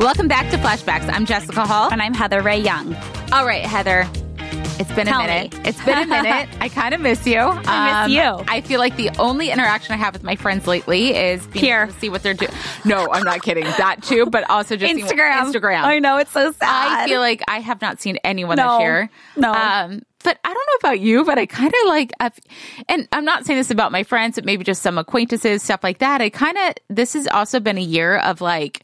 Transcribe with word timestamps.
Welcome 0.00 0.28
back 0.28 0.50
to 0.50 0.56
Flashbacks. 0.56 1.12
I'm 1.12 1.26
Jessica 1.26 1.66
Hall. 1.66 1.90
And 1.92 2.00
I'm 2.00 2.14
Heather 2.14 2.40
Rae 2.40 2.58
Young. 2.58 2.94
All 3.30 3.44
right, 3.44 3.62
Heather. 3.62 4.08
It's 4.78 4.90
been 4.92 5.06
Tell 5.06 5.20
a 5.20 5.26
minute. 5.26 5.52
me. 5.52 5.60
It's 5.68 5.84
been 5.84 5.98
a 5.98 6.06
minute. 6.06 6.48
I 6.58 6.70
kind 6.70 6.94
of 6.94 7.02
miss 7.02 7.26
you. 7.26 7.38
Um, 7.40 7.60
I 7.66 8.06
miss 8.06 8.16
you. 8.16 8.22
I 8.48 8.62
feel 8.62 8.80
like 8.80 8.96
the 8.96 9.10
only 9.18 9.50
interaction 9.50 9.92
I 9.92 9.98
have 9.98 10.14
with 10.14 10.22
my 10.22 10.34
friends 10.34 10.66
lately 10.66 11.14
is 11.14 11.46
being 11.48 11.66
Here. 11.66 11.86
to 11.88 11.92
see 11.92 12.08
what 12.08 12.22
they're 12.22 12.32
doing. 12.32 12.50
No, 12.86 13.06
I'm 13.12 13.24
not 13.24 13.42
kidding. 13.42 13.64
That 13.64 14.02
too, 14.02 14.24
but 14.24 14.48
also 14.48 14.76
just 14.76 14.94
Instagram. 14.94 15.52
Instagram. 15.52 15.82
I 15.82 15.98
know 15.98 16.16
it's 16.16 16.32
so 16.32 16.52
sad. 16.52 17.00
I 17.02 17.06
feel 17.06 17.20
like 17.20 17.42
I 17.48 17.60
have 17.60 17.82
not 17.82 18.00
seen 18.00 18.16
anyone 18.24 18.56
No. 18.56 18.78
this 18.78 18.82
year. 18.82 19.10
No. 19.36 19.52
Um, 19.52 20.02
but 20.22 20.38
I 20.44 20.48
don't 20.48 20.56
know 20.56 20.88
about 20.88 21.00
you, 21.00 21.24
but 21.24 21.38
I 21.38 21.46
kind 21.46 21.72
of 21.82 21.88
like, 21.88 22.12
I've, 22.20 22.38
and 22.88 23.08
I'm 23.12 23.24
not 23.24 23.46
saying 23.46 23.58
this 23.58 23.70
about 23.70 23.92
my 23.92 24.02
friends, 24.02 24.36
but 24.36 24.44
maybe 24.44 24.64
just 24.64 24.82
some 24.82 24.98
acquaintances, 24.98 25.62
stuff 25.62 25.82
like 25.82 25.98
that. 25.98 26.20
I 26.20 26.30
kind 26.30 26.56
of, 26.58 26.74
this 26.88 27.14
has 27.14 27.26
also 27.26 27.60
been 27.60 27.78
a 27.78 27.82
year 27.82 28.18
of 28.18 28.40
like, 28.40 28.82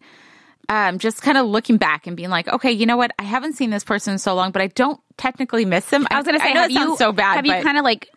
um, 0.69 0.99
just 0.99 1.23
kind 1.23 1.39
of 1.39 1.47
looking 1.47 1.77
back 1.77 2.07
and 2.07 2.17
being 2.17 2.31
like, 2.31 2.49
okay, 2.49 2.73
you 2.73 2.87
know 2.87 2.97
what? 2.97 3.13
I 3.19 3.23
haven't 3.23 3.53
seen 3.55 3.71
this 3.71 3.85
person 3.85 4.15
in 4.15 4.19
so 4.19 4.35
long, 4.35 4.51
but 4.51 4.63
I 4.63 4.67
don't 4.69 5.01
technically 5.17 5.65
miss 5.65 5.87
them. 5.87 6.07
I 6.11 6.17
was 6.17 6.27
going 6.27 6.39
to 6.39 6.45
say, 6.45 6.51
I 6.51 6.55
know 6.55 6.61
have 6.63 6.71
it 6.71 6.75
sounds 6.75 6.91
you 6.91 6.97
so 6.97 7.13
bad. 7.13 7.37
Have 7.37 7.47
you 7.47 7.63
kind 7.63 7.79
of 7.79 7.85
like, 7.85 8.11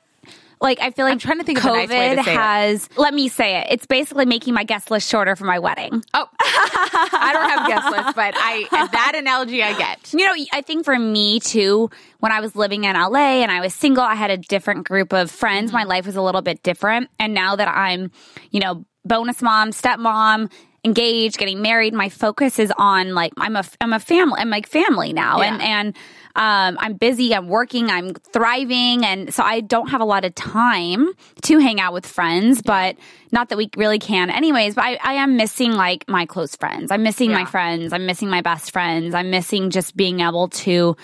like 0.62 0.80
I 0.82 0.92
feel 0.92 1.06
like 1.06 1.20
trying 1.20 1.40
to 1.40 1.44
think 1.44 1.60
of 1.60 1.66
a 1.66 1.68
COVID 1.70 1.76
nice 1.76 1.90
way 1.90 2.16
to 2.16 2.24
say 2.24 2.32
it. 2.32 2.38
has. 2.38 2.90
Let 2.98 3.14
me 3.14 3.30
say 3.30 3.60
it. 3.60 3.68
It's 3.70 3.86
basically 3.86 4.26
making 4.26 4.54
my 4.54 4.64
guest 4.64 4.92
list 4.92 5.10
shorter 5.10 5.36
for 5.36 5.46
my 5.46 5.60
wedding. 5.60 6.04
oh, 6.14 6.28
I 6.40 7.32
don't 7.34 7.50
have 7.50 7.68
guest 7.68 7.92
lists, 7.92 8.14
but 8.16 8.34
I 8.38 8.68
that 8.92 9.14
analogy 9.16 9.64
I 9.64 9.78
get. 9.78 10.14
You 10.14 10.26
know, 10.26 10.46
I 10.54 10.62
think 10.62 10.86
for 10.86 10.98
me 10.98 11.40
too, 11.40 11.90
when 12.20 12.32
I 12.32 12.42
was 12.42 12.56
living 12.56 12.84
in 12.84 12.96
LA 12.96 13.42
and 13.42 13.52
I 13.52 13.62
was 13.62 13.74
single, 13.74 14.04
I 14.04 14.16
had 14.16 14.32
a 14.32 14.38
different 14.38 14.88
group 14.88 15.14
of 15.14 15.32
friends. 15.32 15.70
Mm-hmm. 15.70 15.78
My 15.78 15.84
life 15.84 16.06
was 16.06 16.16
a 16.16 16.22
little 16.22 16.42
bit 16.42 16.62
different. 16.64 17.10
And 17.20 17.34
now 17.34 17.56
that 17.56 17.68
I'm, 17.68 18.12
you 18.52 18.60
know, 18.60 18.86
bonus 19.06 19.42
mom, 19.42 19.72
stepmom, 19.72 20.52
engaged, 20.84 21.38
getting 21.38 21.62
married, 21.62 21.94
my 21.94 22.10
focus 22.10 22.60
is 22.60 22.72
on 22.78 23.14
like 23.14 23.34
I'm 23.38 23.56
a 23.56 23.64
I'm 23.82 23.94
a 23.94 24.00
family. 24.00 24.40
I'm 24.40 24.50
like 24.50 24.68
family 24.68 25.14
now. 25.14 25.42
Yeah. 25.42 25.54
And 25.54 25.62
and 25.62 25.98
um, 26.36 26.78
I'm 26.80 26.94
busy, 26.94 27.36
I'm 27.36 27.48
working, 27.50 27.90
I'm 27.90 28.14
thriving. 28.14 29.04
And 29.04 29.34
so 29.34 29.44
I 29.44 29.60
don't 29.60 29.90
have 29.90 30.00
a 30.00 30.06
lot 30.06 30.24
of 30.26 30.34
time 30.36 31.12
to 31.44 31.58
hang 31.58 31.82
out 31.82 31.92
with 31.92 32.06
friends, 32.06 32.62
but 32.62 32.96
not 33.32 33.50
that 33.50 33.58
we 33.58 33.70
really 33.76 34.00
can 34.00 34.30
anyways. 34.30 34.76
But 34.76 34.86
I, 34.86 35.00
I 35.04 35.14
am 35.14 35.36
missing 35.36 35.74
like 35.74 36.08
my 36.08 36.26
close 36.26 36.56
friends. 36.56 36.92
I'm 36.92 37.04
missing 37.04 37.32
my 37.32 37.46
friends. 37.46 37.92
I'm 37.94 38.06
missing 38.06 38.30
my 38.30 38.42
best 38.42 38.72
friends. 38.72 39.14
I'm 39.16 39.32
missing 39.32 39.70
just 39.70 39.98
being 39.98 40.22
able 40.22 40.48
to 40.50 40.96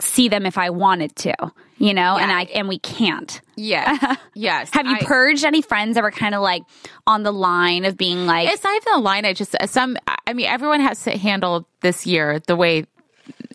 see 0.00 0.28
them 0.28 0.46
if 0.46 0.56
I 0.58 0.70
wanted 0.70 1.14
to, 1.16 1.34
you 1.82 1.94
know, 1.94 2.16
and 2.16 2.30
I, 2.30 2.42
and 2.54 2.68
we 2.68 2.78
can't. 2.78 3.40
Yes, 3.56 4.16
yes. 4.34 4.70
Have 4.72 4.86
you 4.86 4.94
I- 4.94 5.04
purged 5.04 5.44
any 5.44 5.62
friends 5.62 5.96
that 5.96 6.04
were 6.04 6.12
kind 6.12 6.32
of 6.32 6.40
like 6.40 6.62
on 7.08 7.24
the 7.24 7.32
line 7.32 7.84
of 7.84 7.96
being 7.96 8.24
like, 8.24 8.48
It's 8.48 8.62
not 8.62 8.76
even 8.76 8.92
a 8.94 8.98
line. 8.98 9.24
Uh, 9.24 9.28
I 9.30 9.32
just 9.32 9.56
some. 9.66 9.96
I 10.26 10.32
mean, 10.32 10.46
everyone 10.46 10.78
has 10.80 11.02
to 11.04 11.18
handle 11.18 11.66
this 11.80 12.06
year 12.06 12.38
the 12.46 12.54
way 12.54 12.86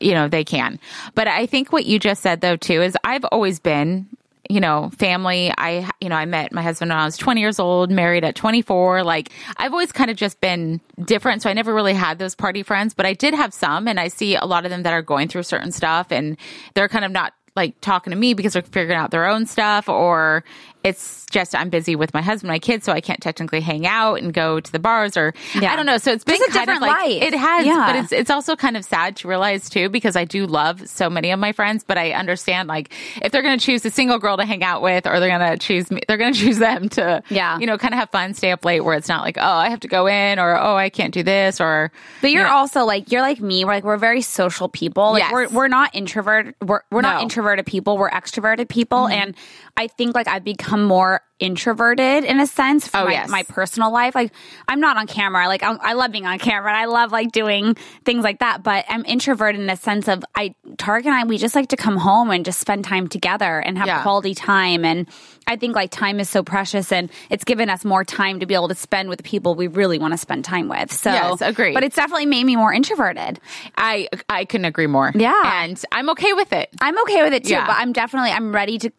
you 0.02 0.14
know 0.14 0.28
they 0.28 0.44
can. 0.44 0.78
But 1.16 1.30
I 1.30 1.46
think 1.46 1.72
what 1.72 1.86
you 1.86 2.00
just 2.00 2.22
said 2.22 2.42
though 2.42 2.58
too 2.58 2.82
is 2.82 2.98
I've 3.02 3.24
always 3.32 3.60
been 3.62 4.08
you 4.50 4.60
know 4.60 4.92
family. 4.98 5.54
I 5.58 5.90
you 6.02 6.10
know 6.10 6.16
I 6.16 6.26
met 6.26 6.52
my 6.52 6.62
husband 6.62 6.90
when 6.90 7.00
I 7.00 7.06
was 7.06 7.16
20 7.16 7.40
years 7.40 7.60
old, 7.60 7.92
married 7.92 8.26
at 8.26 8.36
24. 8.36 9.04
Like 9.04 9.30
I've 9.56 9.72
always 9.72 9.94
kind 9.94 10.12
of 10.12 10.18
just 10.18 10.42
been 10.42 10.82
different. 11.04 11.44
So 11.44 11.50
I 11.50 11.54
never 11.54 11.74
really 11.74 11.94
had 11.94 12.20
those 12.20 12.36
party 12.36 12.62
friends, 12.62 12.94
but 12.94 13.06
I 13.06 13.14
did 13.14 13.34
have 13.34 13.54
some, 13.54 13.88
and 13.88 14.02
I 14.02 14.10
see 14.10 14.36
a 14.36 14.46
lot 14.46 14.66
of 14.66 14.72
them 14.72 14.84
that 14.84 14.92
are 14.92 15.02
going 15.02 15.30
through 15.30 15.44
certain 15.44 15.72
stuff, 15.72 16.12
and 16.12 16.36
they're 16.74 16.90
kind 16.90 17.06
of 17.06 17.12
not 17.12 17.34
like 17.58 17.80
talking 17.82 18.12
to 18.12 18.18
me 18.18 18.34
because 18.34 18.54
they're 18.54 18.62
figuring 18.62 18.98
out 18.98 19.12
their 19.12 19.26
own 19.26 19.46
stuff 19.46 19.90
or 19.90 20.46
it's 20.88 21.26
just 21.30 21.54
I'm 21.54 21.70
busy 21.70 21.96
with 21.98 22.14
my 22.14 22.22
husband, 22.22 22.48
my 22.50 22.60
kids, 22.60 22.86
so 22.86 22.94
I 22.94 23.02
can't 23.02 23.22
technically 23.22 23.60
hang 23.60 23.86
out 23.86 24.16
and 24.22 24.34
go 24.34 24.60
to 24.62 24.72
the 24.72 24.80
bars 24.80 25.18
or 25.18 25.34
Yeah. 25.60 25.74
I 25.74 25.76
don't 25.76 25.86
know. 25.86 25.98
So 25.98 26.12
it's 26.14 26.24
been 26.24 26.38
Just 26.38 26.50
a 26.52 26.54
kind 26.54 26.70
of 26.70 26.80
like 26.82 26.92
life. 27.02 27.22
it 27.22 27.34
has, 27.34 27.66
Yeah. 27.66 27.84
but 27.86 27.96
it's 27.98 28.12
it's 28.14 28.30
also 28.30 28.56
kind 28.56 28.78
of 28.78 28.86
sad 28.86 29.18
to 29.18 29.28
realize 29.28 29.70
too 29.70 29.90
because 29.90 30.16
I 30.16 30.24
do 30.24 30.46
love 30.48 30.88
so 30.88 31.10
many 31.10 31.32
of 31.32 31.40
my 31.40 31.52
friends, 31.52 31.84
but 31.86 31.98
I 31.98 32.12
understand 32.12 32.70
like 32.70 32.94
if 33.22 33.32
they're 33.34 33.42
going 33.42 33.60
to 33.60 33.66
choose 33.66 33.84
a 33.86 33.90
single 33.92 34.20
girl 34.20 34.38
to 34.38 34.46
hang 34.46 34.64
out 34.64 34.82
with 34.82 35.06
or 35.06 35.20
they're 35.20 35.38
going 35.38 35.52
to 35.52 35.58
choose 35.58 35.92
me, 35.92 36.02
they're 36.08 36.16
going 36.18 36.34
to 36.38 36.40
choose 36.40 36.60
them 36.60 36.88
to 36.90 37.22
Yeah. 37.30 37.58
you 37.60 37.66
know 37.68 37.78
kind 37.78 37.94
of 37.94 38.00
have 38.00 38.10
fun, 38.10 38.34
stay 38.34 38.52
up 38.52 38.64
late 38.64 38.80
where 38.86 38.96
it's 38.96 39.10
not 39.10 39.22
like 39.24 39.38
oh 39.38 39.42
I 39.42 39.70
have 39.70 39.82
to 39.82 39.90
go 39.90 40.08
in 40.08 40.40
or 40.40 40.58
oh 40.58 40.76
I 40.78 40.90
can't 40.90 41.14
do 41.14 41.24
this 41.24 41.60
or 41.60 41.92
But 42.22 42.32
you're 42.32 42.44
you 42.44 42.48
know, 42.48 42.56
also 42.56 42.86
like 42.86 43.12
you're 43.12 43.22
like 43.22 43.42
me. 43.42 43.66
We're 43.66 43.74
like 43.74 43.84
we're 43.84 43.98
very 43.98 44.22
social 44.22 44.70
people. 44.70 45.12
Like 45.12 45.24
Yes. 45.24 45.32
we're 45.34 45.50
we're 45.50 45.68
not 45.68 45.94
introverted. 45.94 46.56
We're 46.62 46.82
we're 46.90 47.02
No. 47.02 47.12
not 47.14 47.22
introverted 47.24 47.66
people. 47.66 47.98
We're 47.98 48.10
extroverted 48.12 48.70
people. 48.70 49.00
Mm-hmm. 49.00 49.12
And 49.22 49.36
I 49.76 49.88
think 49.88 50.16
like 50.16 50.28
I've 50.28 50.44
become 50.44 50.77
more 50.84 51.22
introverted 51.40 52.24
in 52.24 52.40
a 52.40 52.48
sense 52.48 52.88
for 52.88 52.98
Oh, 52.98 53.06
my, 53.06 53.12
yes. 53.12 53.30
my 53.30 53.44
personal 53.44 53.92
life. 53.92 54.16
Like 54.16 54.32
I'm 54.68 54.80
not 54.80 54.98
on 54.98 55.06
camera. 55.06 55.48
Like 55.48 55.62
I, 55.64 55.76
I 55.82 55.94
love 55.94 56.12
being 56.12 56.26
on 56.26 56.40
camera. 56.40 56.72
And 56.72 56.78
I 56.80 56.86
love 56.86 57.12
like 57.12 57.32
doing 57.32 57.76
things 58.06 58.24
like 58.24 58.40
that. 58.40 58.64
But 58.64 58.86
I'm 58.90 59.06
introverted 59.06 59.62
in 59.62 59.70
a 59.70 59.76
sense 59.78 60.08
of 60.08 60.24
I 60.36 60.56
Tarek 60.78 61.06
and 61.06 61.14
I 61.14 61.24
we 61.26 61.38
just 61.38 61.54
like 61.56 61.70
to 61.70 61.78
come 61.78 61.96
home 61.98 62.32
and 62.32 62.44
just 62.44 62.60
spend 62.60 62.86
time 62.86 63.08
together 63.08 63.60
and 63.60 63.78
have 63.78 63.86
Yeah. 63.88 64.02
quality 64.02 64.34
time. 64.34 64.84
And 64.84 65.08
I 65.46 65.58
think 65.58 65.76
like 65.76 65.92
time 65.92 66.20
is 66.20 66.28
so 66.30 66.42
precious 66.44 66.92
and 66.92 67.12
it's 67.30 67.44
given 67.44 67.70
us 67.70 67.86
more 67.86 68.04
time 68.04 68.40
to 68.40 68.46
be 68.48 68.56
able 68.56 68.70
to 68.70 68.76
spend 68.76 69.08
with 69.10 69.18
the 69.18 69.24
people 69.24 69.54
we 69.54 69.68
really 69.68 70.00
want 70.00 70.14
to 70.14 70.18
spend 70.18 70.44
time 70.44 70.68
with. 70.68 70.92
So 70.92 71.12
Yes, 71.12 71.42
agreed. 71.42 71.76
But 71.76 71.84
it's 71.84 71.96
definitely 71.96 72.26
made 72.26 72.46
me 72.46 72.56
more 72.56 72.74
introverted. 72.74 73.40
I 73.78 74.10
I 74.28 74.46
couldn't 74.46 74.66
agree 74.66 74.88
more. 74.88 75.12
Yeah. 75.14 75.40
and 75.64 75.80
I'm 75.92 76.10
okay 76.12 76.34
with 76.34 76.52
it. 76.52 76.70
I'm 76.82 77.00
okay 77.04 77.22
with 77.24 77.34
it 77.34 77.44
too, 77.44 77.52
Yeah. 77.52 77.68
but 77.68 77.76
I'm 77.78 77.94
definitely 77.94 78.32
I'm 78.32 78.54
ready 78.56 78.80
to 78.80 78.92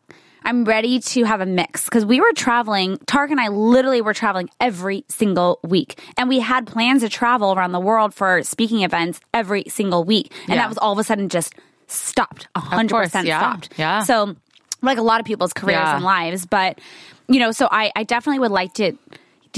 I'm 0.49 0.65
ready 0.65 0.99
to 0.99 1.25
have 1.25 1.43
a 1.43 1.47
mix 1.47 1.85
because 1.85 2.07
we 2.07 2.23
were 2.23 2.33
traveling. 2.33 2.97
Tarek 3.07 3.31
and 3.31 3.39
I 3.39 3.49
literally 3.49 4.01
were 4.01 4.15
traveling 4.15 4.49
every 4.61 5.05
single 5.09 5.61
week, 5.63 6.01
and 6.17 6.27
we 6.27 6.39
had 6.41 6.67
plans 6.67 7.03
to 7.03 7.11
travel 7.11 7.53
around 7.53 7.73
the 7.73 7.81
world 7.81 8.15
for 8.15 8.43
speaking 8.43 8.83
events 8.83 9.21
every 9.35 9.65
single 9.69 10.05
week, 10.05 10.33
and 10.47 10.55
Yeah. 10.55 10.63
that 10.63 10.69
was 10.71 10.79
all 10.79 10.93
of 10.93 10.99
a 10.99 11.05
sudden 11.05 11.29
just 11.29 11.55
stopped. 11.87 12.49
A 12.55 12.61
hundred 12.61 12.97
percent 12.97 13.27
yeah, 13.27 13.39
stopped. 13.39 13.69
yeah. 13.77 14.03
So, 14.05 14.37
like 14.81 14.97
a 14.97 15.03
lot 15.03 15.21
of 15.21 15.27
people's 15.27 15.53
careers 15.53 15.77
Yeah. 15.81 15.97
and 15.97 16.05
lives, 16.05 16.47
but 16.47 16.79
you 17.29 17.41
know, 17.41 17.53
so 17.53 17.69
I 17.71 17.93
I 17.95 18.05
definitely 18.05 18.39
would 18.39 18.51
like 18.51 18.73
to. 18.75 18.93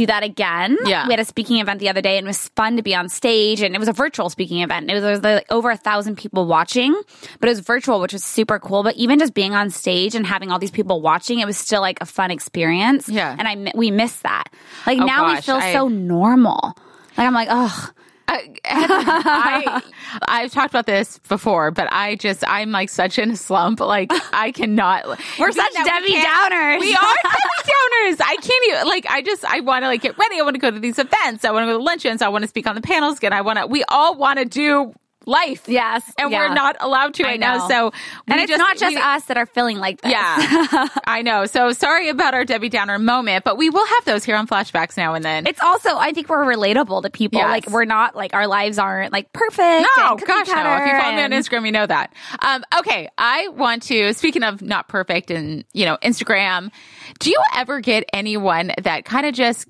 Do 0.01 0.07
that 0.07 0.23
again. 0.23 0.79
Yeah. 0.87 1.07
We 1.07 1.13
had 1.13 1.21
a 1.21 1.27
speaking 1.27 1.59
event 1.59 1.79
the 1.79 1.91
other 1.91 2.01
day 2.01 2.17
and 2.17 2.27
it 2.27 2.29
was 2.29 2.49
fun 2.57 2.77
to 2.79 2.83
be 2.83 2.95
on 2.95 3.11
stage 3.11 3.61
and 3.61 3.75
it 3.75 3.79
was 3.79 3.87
a 3.89 3.93
virtual 3.93 4.31
speaking 4.31 4.63
event. 4.63 4.91
It 4.91 4.95
was, 4.95 5.03
there 5.03 5.11
was 5.13 5.23
like 5.23 5.45
over 5.51 5.71
a 5.71 5.77
thousand 5.77 6.17
people 6.17 6.47
watching, 6.47 6.99
but 7.39 7.49
it 7.49 7.53
was 7.53 7.61
virtual, 7.61 8.01
which 8.01 8.15
was 8.15 8.25
super 8.25 8.59
cool. 8.59 8.83
But 8.83 8.97
even 8.97 9.19
just 9.19 9.35
being 9.35 9.55
on 9.55 9.69
stage 9.69 10.15
and 10.15 10.27
having 10.27 10.51
all 10.51 10.59
these 10.59 10.71
people 10.71 11.03
watching, 11.03 11.39
it 11.41 11.45
was 11.45 11.59
still 11.59 11.83
like 11.83 11.99
a 12.01 12.07
fun 12.07 12.31
experience. 12.31 13.11
Yeah. 13.11 13.37
And 13.39 13.47
I, 13.47 13.73
we 13.77 13.91
miss 13.91 14.17
that. 14.21 14.45
Like 14.87 14.99
Oh, 15.01 15.05
now 15.05 15.35
we 15.35 15.41
feel 15.43 15.57
I- 15.57 15.75
so 15.75 15.89
normal. 15.89 16.75
Like 17.19 17.27
I'm 17.27 17.35
like, 17.35 17.49
oh, 17.51 17.91
I 18.31 19.83
I've 20.29 20.53
talked 20.53 20.71
about 20.71 20.87
this 20.87 21.19
before, 21.29 21.71
but 21.71 21.89
I 21.93 22.17
just 22.17 22.45
I'm 22.47 22.71
like 22.71 22.89
such 22.89 23.19
in 23.19 23.33
a 23.33 23.37
slump. 23.37 23.81
Like 23.81 24.11
I 24.33 24.53
cannot. 24.53 25.07
We're 25.39 25.53
such 25.53 25.73
That 25.73 26.03
we 26.03 26.13
Debbie 26.15 26.27
Downers. 26.27 26.81
We 26.81 26.95
are 26.95 27.01
Debbie 27.01 27.71
Downers. 28.21 28.21
I 28.25 28.37
can't 28.37 28.65
even 28.69 28.87
like. 28.87 29.07
I 29.09 29.23
just 29.23 29.45
I 29.45 29.61
want 29.61 29.83
to 29.83 29.89
like 29.89 30.03
get 30.03 30.17
ready. 30.19 30.39
I 30.39 30.43
want 30.43 30.55
to 30.55 30.61
go 30.61 30.71
to 30.71 30.79
these 30.79 30.99
events. 30.99 31.45
I 31.45 31.51
want 31.51 31.65
to 31.65 31.73
go 31.73 31.79
to 31.79 31.83
luncheons. 31.85 32.23
I 32.23 32.29
want 32.29 32.43
to 32.43 32.49
speak 32.49 32.67
on 32.67 32.75
the 32.75 32.83
panels 32.83 33.19
again. 33.19 33.33
I 33.33 33.41
want 33.41 33.59
to. 33.59 33.67
We 33.67 33.85
all 33.89 34.17
want 34.17 34.39
to 34.39 34.45
do 34.45 34.93
life. 35.31 35.69
Yes, 35.69 36.03
and 36.19 36.31
yeah. 36.31 36.39
we're 36.49 36.55
not 36.55 36.77
allowed 36.81 37.15
to 37.15 37.25
right 37.25 37.41
now. 37.41 37.69
So 37.69 37.87
we 38.27 38.35
and 38.35 38.41
it's 38.41 38.59
not 38.59 38.77
just 38.77 38.95
we- 38.95 39.01
us 39.01 39.25
that 39.27 39.37
are 39.37 39.47
feeling 39.47 39.79
like 39.79 40.01
this. 40.03 40.13
Yeah, 40.13 40.89
I 41.07 41.23
know. 41.23 41.47
So 41.47 41.73
sorry 41.73 42.09
about 42.09 42.35
our 42.35 42.45
Debbie 42.45 42.69
Downer 42.69 42.99
moment, 42.99 43.45
but 43.45 43.57
we 43.57 43.71
will 43.71 43.87
have 43.87 44.05
those 44.05 44.25
here 44.25 44.37
on 44.37 44.47
flashbacks 44.47 44.97
now 44.97 45.15
and 45.15 45.25
then. 45.25 45.47
It's 45.47 45.63
also, 45.63 45.97
I 45.97 46.13
think 46.13 46.29
we're 46.29 46.45
relatable 46.45 47.03
to 47.03 47.11
people. 47.11 47.39
Yes. 47.39 47.49
Like 47.49 47.71
we're 47.71 47.85
not 47.85 48.15
like 48.15 48.35
our 48.35 48.47
lives 48.47 48.79
aren't 48.79 49.13
like 49.13 49.33
perfect. 49.33 49.87
No, 49.97 50.17
gosh, 50.17 50.49
no. 50.49 50.77
If 50.77 50.93
you 50.93 51.01
follow 51.01 51.17
me 51.17 51.23
on 51.23 51.31
Instagram, 51.31 51.65
you 51.65 51.73
know 51.73 51.87
that. 51.87 52.13
Um, 52.41 52.65
okay, 52.81 53.09
I 53.17 53.49
want 53.49 53.85
to. 53.85 54.13
Speaking 54.15 54.43
of 54.43 54.61
not 54.61 54.89
perfect 54.89 55.31
and 55.31 55.65
you 55.73 55.85
know 55.85 55.97
Instagram, 56.03 56.71
do 57.21 57.31
you 57.31 57.41
ever 57.55 57.81
get 57.81 58.05
anyone 58.13 58.73
that 58.83 59.05
kind 59.05 59.27
of 59.27 59.35
just 59.35 59.67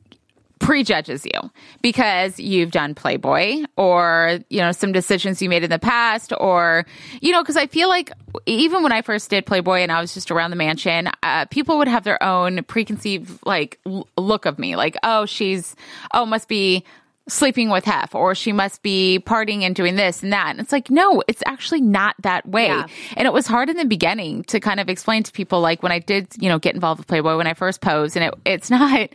prejudges 0.60 1.24
you 1.24 1.50
because 1.82 2.38
you've 2.38 2.70
done 2.70 2.94
Playboy 2.94 3.64
or 3.76 4.38
you 4.50 4.60
know 4.60 4.70
some 4.70 4.92
decisions 4.92 5.42
you 5.42 5.48
made 5.48 5.64
in 5.64 5.70
the 5.70 5.78
past 5.78 6.32
or 6.38 6.86
you 7.20 7.32
know 7.32 7.42
because 7.42 7.56
I 7.56 7.66
feel 7.66 7.88
like 7.88 8.12
even 8.46 8.82
when 8.82 8.92
I 8.92 9.02
first 9.02 9.30
did 9.30 9.46
Playboy 9.46 9.78
and 9.78 9.90
I 9.90 10.00
was 10.00 10.14
just 10.14 10.30
around 10.30 10.50
the 10.50 10.56
mansion, 10.56 11.08
uh, 11.22 11.46
people 11.46 11.78
would 11.78 11.88
have 11.88 12.04
their 12.04 12.22
own 12.22 12.62
preconceived 12.64 13.44
like 13.44 13.80
l- 13.86 14.06
look 14.16 14.46
of 14.46 14.58
me, 14.58 14.76
like 14.76 14.96
oh 15.02 15.26
she's 15.26 15.74
oh 16.12 16.26
must 16.26 16.46
be 16.46 16.84
sleeping 17.28 17.70
with 17.70 17.84
Hef 17.84 18.14
or 18.14 18.34
she 18.34 18.52
must 18.52 18.82
be 18.82 19.22
partying 19.24 19.62
and 19.62 19.74
doing 19.74 19.96
this 19.96 20.22
and 20.22 20.32
that. 20.32 20.50
And 20.50 20.60
it's 20.60 20.72
like, 20.72 20.90
no, 20.90 21.22
it's 21.28 21.42
actually 21.46 21.80
not 21.80 22.16
that 22.22 22.46
way. 22.46 22.66
Yeah. 22.66 22.86
And 23.16 23.26
it 23.26 23.32
was 23.32 23.46
hard 23.46 23.70
in 23.70 23.76
the 23.76 23.84
beginning 23.84 24.42
to 24.44 24.58
kind 24.58 24.80
of 24.80 24.88
explain 24.88 25.22
to 25.22 25.32
people, 25.32 25.60
like 25.60 25.82
when 25.82 25.92
I 25.92 26.00
did, 26.00 26.28
you 26.38 26.48
know, 26.48 26.58
get 26.58 26.74
involved 26.74 26.98
with 26.98 27.06
Playboy 27.06 27.36
when 27.36 27.46
I 27.46 27.54
first 27.54 27.80
posed 27.80 28.16
and 28.16 28.24
it, 28.26 28.34
it's 28.44 28.70
not, 28.70 29.10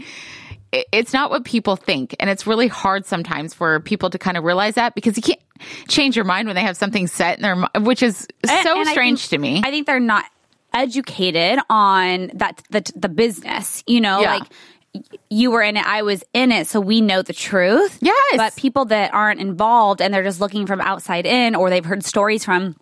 it's 0.92 1.14
not 1.14 1.30
what 1.30 1.46
people 1.46 1.76
think. 1.76 2.16
And 2.20 2.30
it's 2.30 2.46
really 2.48 2.68
hard 2.68 3.06
sometimes 3.06 3.54
for 3.54 3.80
people 3.82 4.10
to 4.10 4.18
kind 4.18 4.38
of 4.38 4.44
realize 4.44 4.76
that 4.76 4.96
because 4.96 5.16
you 5.18 5.24
can't 5.24 5.40
change 5.88 6.16
your 6.16 6.26
mind 6.26 6.48
when 6.48 6.56
they 6.56 6.62
have 6.62 6.78
something 6.78 7.08
set 7.08 7.38
in 7.38 7.42
their 7.44 7.56
mind, 7.56 7.86
which 7.86 8.04
is 8.04 8.28
so 8.46 8.80
and 8.80 8.90
I 8.90 8.92
strange 8.92 9.28
think- 9.28 9.30
to 9.30 9.38
me. 9.38 9.62
I 9.64 9.72
think 9.72 9.88
they're 9.88 10.00
not 10.00 10.26
educated 10.74 11.60
on 11.70 12.32
that 12.36 12.62
the 12.70 12.84
the 12.96 13.10
business. 13.10 13.84
You 13.88 14.02
know, 14.02 14.20
Yeah. 14.22 14.34
like 14.36 14.44
you 15.30 15.52
were 15.52 15.62
in 15.62 15.76
it, 15.78 15.86
I 15.86 16.04
was 16.04 16.24
in 16.34 16.52
it, 16.52 16.68
so 16.68 16.80
we 16.80 17.02
know 17.02 17.22
the 17.22 17.34
truth. 17.34 17.98
Yes. 18.02 18.38
But 18.38 18.56
people 18.56 18.86
that 18.86 19.14
aren't 19.14 19.40
involved 19.42 20.02
and 20.02 20.14
they're 20.14 20.24
just 20.24 20.40
looking 20.40 20.66
from 20.66 20.80
outside 20.82 21.26
in 21.26 21.56
or 21.56 21.70
they've 21.70 21.84
heard 21.86 22.04
stories 22.06 22.46
from 22.46 22.76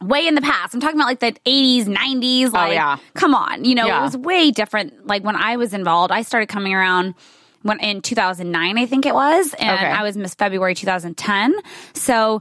way 0.00 0.26
in 0.26 0.34
the 0.34 0.40
past. 0.40 0.72
I'm 0.74 0.80
talking 0.80 0.96
about 0.96 1.08
like 1.08 1.20
the 1.20 1.34
80s, 1.44 1.86
90s. 1.86 2.52
Like, 2.52 2.70
Oh, 2.70 2.72
yeah. 2.72 2.96
come 3.14 3.34
on. 3.34 3.64
You 3.64 3.74
know, 3.74 3.86
Yeah. 3.86 4.00
it 4.00 4.02
was 4.02 4.16
way 4.16 4.50
different. 4.50 5.06
Like 5.06 5.24
when 5.24 5.36
I 5.36 5.56
was 5.56 5.74
involved, 5.74 6.12
I 6.12 6.22
started 6.22 6.46
coming 6.48 6.72
around 6.72 7.14
when 7.62 7.80
in 7.80 8.02
2009, 8.02 8.78
I 8.78 8.86
think 8.86 9.06
it 9.06 9.14
was, 9.14 9.54
and 9.54 9.70
Okay. 9.70 9.86
I 9.86 10.02
was 10.02 10.16
Miss 10.16 10.34
February 10.34 10.74
2010. 10.74 11.54
So, 11.94 12.40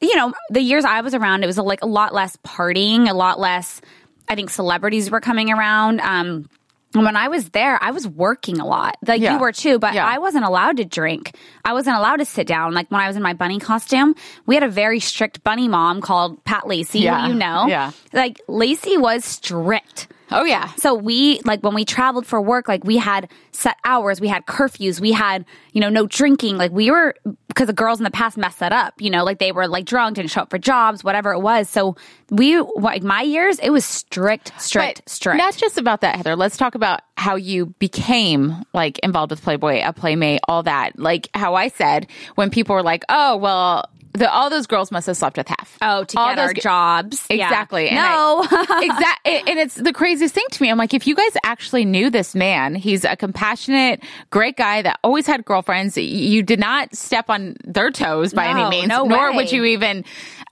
you 0.00 0.16
know, 0.16 0.32
the 0.50 0.60
years 0.60 0.84
I 0.84 1.00
was 1.00 1.14
around, 1.14 1.42
it 1.44 1.46
was 1.46 1.58
like 1.58 1.82
a 1.82 1.86
lot 1.86 2.14
less 2.14 2.36
partying, 2.46 3.08
a 3.08 3.14
lot 3.14 3.38
less. 3.40 3.80
I 4.28 4.34
think 4.34 4.50
celebrities 4.50 5.10
were 5.10 5.20
coming 5.20 5.50
around. 5.52 6.00
Um, 6.00 6.48
and 6.94 7.04
when 7.04 7.16
I 7.16 7.28
was 7.28 7.48
there, 7.50 7.82
I 7.82 7.90
was 7.90 8.06
working 8.06 8.60
a 8.60 8.66
lot. 8.66 8.96
Like 9.06 9.20
Yeah. 9.20 9.34
you 9.34 9.38
were 9.40 9.52
too, 9.52 9.78
but 9.78 9.94
Yeah. 9.94 10.06
I 10.06 10.18
wasn't 10.18 10.44
allowed 10.44 10.76
to 10.76 10.84
drink. 10.84 11.34
I 11.64 11.72
wasn't 11.72 11.96
allowed 11.96 12.16
to 12.16 12.24
sit 12.26 12.46
down. 12.46 12.74
Like 12.74 12.90
when 12.90 13.00
I 13.00 13.06
was 13.08 13.16
in 13.16 13.22
my 13.22 13.32
bunny 13.32 13.58
costume, 13.58 14.14
we 14.44 14.54
had 14.54 14.62
a 14.62 14.68
very 14.68 15.00
strict 15.00 15.42
bunny 15.42 15.68
mom 15.68 16.00
called 16.02 16.44
Pat 16.44 16.66
Lacey, 16.68 17.00
Yeah. 17.00 17.22
who 17.22 17.28
you 17.32 17.34
know. 17.38 17.66
Yeah. 17.66 17.92
Like 18.12 18.40
Lacey 18.46 18.98
was 18.98 19.24
strict. 19.24 20.08
Oh 20.32 20.44
yeah. 20.44 20.72
So 20.76 20.94
we 20.94 21.40
like 21.44 21.62
when 21.62 21.74
we 21.74 21.84
traveled 21.84 22.26
for 22.26 22.40
work, 22.40 22.68
like 22.68 22.84
we 22.84 22.96
had 22.96 23.30
set 23.52 23.76
hours, 23.84 24.20
we 24.20 24.28
had 24.28 24.46
curfews, 24.46 25.00
we 25.00 25.12
had 25.12 25.44
you 25.72 25.80
know 25.80 25.88
no 25.88 26.06
drinking. 26.06 26.56
Like 26.56 26.72
we 26.72 26.90
were 26.90 27.14
because 27.48 27.66
the 27.66 27.72
girls 27.72 28.00
in 28.00 28.04
the 28.04 28.10
past 28.10 28.36
messed 28.36 28.60
that 28.60 28.72
up. 28.72 28.94
You 29.00 29.10
know, 29.10 29.24
like 29.24 29.38
they 29.38 29.52
were 29.52 29.68
like 29.68 29.84
drunk, 29.84 30.16
didn't 30.16 30.30
show 30.30 30.42
up 30.42 30.50
for 30.50 30.58
jobs, 30.58 31.04
whatever 31.04 31.32
it 31.32 31.40
was. 31.40 31.68
So 31.68 31.96
we 32.30 32.60
like 32.60 33.02
my 33.02 33.22
years, 33.22 33.58
it 33.58 33.70
was 33.70 33.84
strict, 33.84 34.52
strict, 34.60 35.02
But 35.04 35.08
strict. 35.08 35.38
Not 35.38 35.56
just 35.56 35.78
about 35.78 36.00
that, 36.00 36.16
Heather. 36.16 36.36
Let's 36.36 36.56
talk 36.56 36.74
about 36.74 37.00
how 37.16 37.36
you 37.36 37.66
became 37.78 38.64
like 38.72 38.98
involved 39.00 39.30
with 39.30 39.42
Playboy, 39.42 39.82
a 39.84 39.92
playmate, 39.92 40.40
all 40.48 40.62
that. 40.64 40.98
Like 40.98 41.28
how 41.34 41.54
I 41.54 41.68
said 41.68 42.08
when 42.34 42.50
people 42.50 42.74
were 42.74 42.82
like, 42.82 43.04
"Oh, 43.08 43.36
well, 43.36 43.88
the, 44.14 44.30
all 44.30 44.50
those 44.50 44.66
girls 44.66 44.90
must 44.92 45.06
have 45.06 45.16
slept 45.16 45.36
with 45.36 45.48
Hef." 45.48 45.78
Oh, 45.82 46.04
to 46.04 46.18
all 46.18 46.28
get 46.30 46.38
our 46.38 46.46
those 46.48 46.54
g- 46.54 46.60
jobs. 46.60 47.26
Yeah. 47.30 47.46
Exactly. 47.46 47.88
And 47.88 47.96
No. 47.96 48.42
exactly. 48.80 49.38
And 49.46 49.58
it's 49.58 49.74
the 49.74 49.92
craziest 49.92 50.34
thing 50.34 50.44
to 50.52 50.62
me. 50.62 50.70
I'm 50.70 50.78
like, 50.78 50.94
if 50.94 51.06
you 51.06 51.14
guys 51.14 51.32
actually 51.44 51.84
knew 51.84 52.10
this 52.10 52.34
man, 52.34 52.74
he's 52.74 53.04
a 53.04 53.16
compassionate, 53.16 54.02
great 54.30 54.56
guy 54.56 54.82
that 54.82 54.98
always 55.02 55.26
had 55.26 55.44
girlfriends. 55.44 55.96
You 55.96 56.42
did 56.42 56.60
not 56.60 56.94
step 56.94 57.30
on 57.30 57.56
their 57.64 57.90
toes 57.90 58.32
by 58.34 58.52
No, 58.52 58.60
any 58.66 58.70
means, 58.70 58.88
no 58.88 59.04
nor 59.04 59.30
way. 59.30 59.36
would 59.36 59.52
you 59.52 59.64
even. 59.64 60.04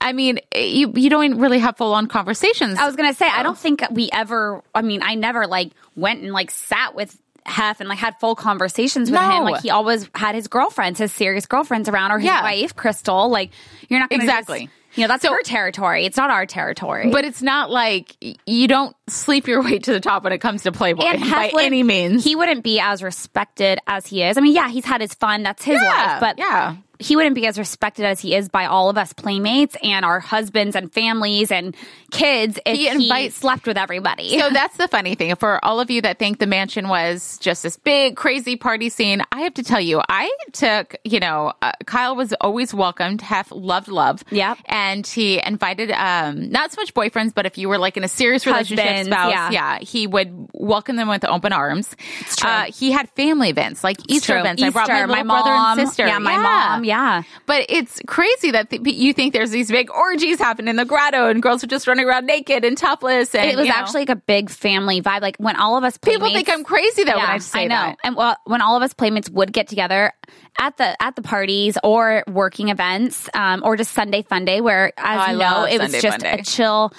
I 0.03 0.13
mean, 0.13 0.39
you 0.55 0.91
you 0.95 1.11
don't 1.11 1.37
really 1.37 1.59
have 1.59 1.77
full 1.77 1.93
on 1.93 2.07
conversations. 2.07 2.79
I 2.79 2.87
was 2.87 2.95
gonna 2.95 3.13
say, 3.13 3.27
I 3.31 3.43
don't 3.43 3.57
think 3.57 3.83
we 3.91 4.09
ever. 4.11 4.63
I 4.73 4.81
mean, 4.81 5.01
I 5.03 5.13
never 5.13 5.45
like 5.45 5.71
went 5.95 6.21
and 6.23 6.31
like 6.33 6.49
sat 6.49 6.95
with 6.95 7.15
Hef 7.45 7.79
and 7.79 7.89
like 7.89 7.97
had 7.97 8.19
full 8.19 8.35
conversations 8.35 9.09
with 9.11 9.19
No. 9.19 9.29
him. 9.29 9.43
Like 9.45 9.61
he 9.63 9.69
always 9.69 10.09
had 10.15 10.35
his 10.35 10.47
girlfriends, 10.47 10.99
his 10.99 11.11
serious 11.11 11.45
girlfriends 11.45 11.89
around, 11.89 12.11
or 12.11 12.19
his 12.19 12.25
Yeah. 12.27 12.41
wife, 12.43 12.75
Crystal. 12.75 13.29
Like 13.29 13.51
you're 13.89 13.99
not 13.99 14.09
gonna 14.09 14.23
just- 14.23 14.31
Exactly. 14.39 14.69
you 14.95 15.01
know, 15.03 15.07
that's 15.07 15.23
So- 15.23 15.31
her 15.33 15.41
territory. 15.43 16.05
It's 16.05 16.17
not 16.17 16.29
our 16.29 16.45
territory. 16.45 17.09
But 17.11 17.25
it's 17.25 17.41
not 17.41 17.71
like 17.71 18.15
you 18.45 18.67
don't 18.67 18.95
sleep 19.11 19.47
your 19.47 19.61
way 19.63 19.79
to 19.79 19.91
the 19.93 19.99
top 19.99 20.23
when 20.23 20.33
it 20.33 20.39
comes 20.39 20.63
to 20.63 20.71
Playboy 20.71 21.03
and 21.03 21.21
by 21.21 21.51
any 21.59 21.83
means. 21.83 22.23
he 22.23 22.35
wouldn't 22.35 22.63
be 22.63 22.79
as 22.79 23.03
respected 23.03 23.79
as 23.87 24.05
he 24.07 24.23
is. 24.23 24.37
I 24.37 24.41
mean, 24.41 24.53
yeah, 24.53 24.69
he's 24.69 24.85
had 24.85 25.01
his 25.01 25.13
fun. 25.13 25.43
That's 25.43 25.63
his 25.63 25.79
Yeah, 25.81 25.89
life. 25.89 26.19
But 26.19 26.37
yeah. 26.39 26.75
he 26.99 27.15
wouldn't 27.15 27.35
be 27.35 27.47
as 27.47 27.57
respected 27.57 28.05
as 28.05 28.19
he 28.19 28.35
is 28.35 28.47
by 28.49 28.65
all 28.65 28.89
of 28.89 28.97
us 28.97 29.11
playmates 29.13 29.75
and 29.83 30.05
our 30.05 30.19
husbands 30.19 30.75
and 30.75 30.91
families 30.93 31.51
and 31.51 31.75
kids 32.11 32.59
if 32.65 32.75
He 32.77 32.87
he, 32.89 33.03
invites- 33.05 33.35
slept 33.35 33.65
with 33.65 33.77
everybody. 33.77 34.37
So 34.39 34.49
that's 34.53 34.77
the 34.77 34.87
funny 34.87 35.15
thing. 35.15 35.35
For 35.35 35.63
all 35.65 35.79
of 35.79 35.89
you 35.89 36.01
that 36.03 36.19
think 36.19 36.37
the 36.39 36.45
mansion 36.47 36.87
was 36.89 37.37
just 37.39 37.63
this 37.63 37.77
big, 37.77 38.15
crazy 38.15 38.55
party 38.55 38.89
scene, 38.89 39.21
I 39.31 39.41
have 39.41 39.53
to 39.55 39.63
tell 39.63 39.79
you, 39.81 40.01
I 40.07 40.29
took, 40.51 40.95
you 41.03 41.19
know, 41.19 41.53
uh, 41.61 41.71
Kyle 41.85 42.15
was 42.15 42.33
always 42.41 42.73
welcomed, 42.73 43.21
Hef 43.21 43.51
loved 43.51 43.87
love. 43.87 44.23
Yeah. 44.29 44.55
And 44.65 45.05
he 45.07 45.41
invited, 45.43 45.89
um, 45.91 46.49
not 46.51 46.71
so 46.71 46.81
much 46.81 46.93
boyfriends, 46.93 47.33
but 47.33 47.45
if 47.45 47.57
you 47.57 47.67
were 47.69 47.77
like 47.79 47.97
in 47.97 48.03
a 48.03 48.07
serious 48.09 48.45
relationship 48.45 48.85
Spouse, 49.05 49.51
yeah. 49.53 49.79
he 49.79 50.07
would 50.07 50.47
welcome 50.53 50.95
them 50.95 51.07
with 51.07 51.23
open 51.25 51.53
arms. 51.53 51.95
true. 52.35 52.49
Uh, 52.49 52.63
he 52.65 52.91
had 52.91 53.09
family 53.11 53.49
events, 53.49 53.83
like 53.83 53.97
Easter 54.07 54.33
True. 54.33 54.39
events. 54.41 54.61
I 54.61 54.69
brought 54.69 54.87
my 54.87 54.95
Easter, 54.95 55.07
my 55.07 55.23
brother 55.23 55.49
mom. 55.51 55.79
and 55.79 55.87
sister. 55.87 56.07
Yeah, 56.07 56.19
my 56.19 56.37
mom. 56.37 56.83
Yeah. 56.83 57.23
But 57.45 57.65
it's 57.69 58.01
crazy 58.07 58.51
that 58.51 58.69
th- 58.69 58.81
you 58.85 59.13
think 59.13 59.33
there's 59.33 59.51
these 59.51 59.69
big 59.69 59.89
orgies 59.91 60.39
happening 60.39 60.69
in 60.69 60.75
the 60.75 60.85
grotto 60.85 61.27
and 61.29 61.41
girls 61.41 61.63
are 61.63 61.67
just 61.67 61.87
running 61.87 62.05
around 62.05 62.25
naked 62.25 62.63
and 62.65 62.77
topless. 62.77 63.33
And 63.35 63.49
it 63.49 63.55
was 63.55 63.65
you 63.67 63.71
know. 63.71 63.77
actually 63.77 64.01
like 64.01 64.09
a 64.09 64.15
big 64.15 64.49
family 64.49 65.01
vibe. 65.01 65.21
Like 65.21 65.37
when 65.37 65.55
all 65.55 65.77
of 65.77 65.83
us 65.83 65.97
People 65.97 66.29
think 66.31 66.49
I'm 66.49 66.63
crazy 66.63 67.03
though 67.03 67.11
when 67.13 67.21
Yeah, 67.21 67.33
I 67.33 67.37
say 67.39 67.67
know. 67.67 67.75
that. 67.75 67.97
And 68.03 68.15
well, 68.15 68.35
when 68.45 68.61
all 68.61 68.75
of 68.77 68.83
us 68.83 68.93
playmates 68.93 69.29
would 69.29 69.51
get 69.53 69.67
together 69.67 70.11
at 70.59 70.77
the 70.77 71.01
at 71.01 71.15
the 71.15 71.21
parties 71.21 71.77
or 71.83 72.23
working 72.27 72.69
events, 72.69 73.29
um, 73.33 73.61
or 73.63 73.75
just 73.77 73.91
Sunday 73.93 74.21
fun 74.21 74.45
day, 74.45 74.61
where 74.61 74.91
as 74.97 75.17
Oh, 75.17 75.21
I 75.21 75.31
you 75.31 75.37
know, 75.37 75.63
it 75.65 75.79
was 75.79 75.91
Sunday 75.91 76.01
just 76.01 76.21
fun 76.21 76.35
day. 76.35 76.39
a 76.39 76.43
chill. 76.43 76.93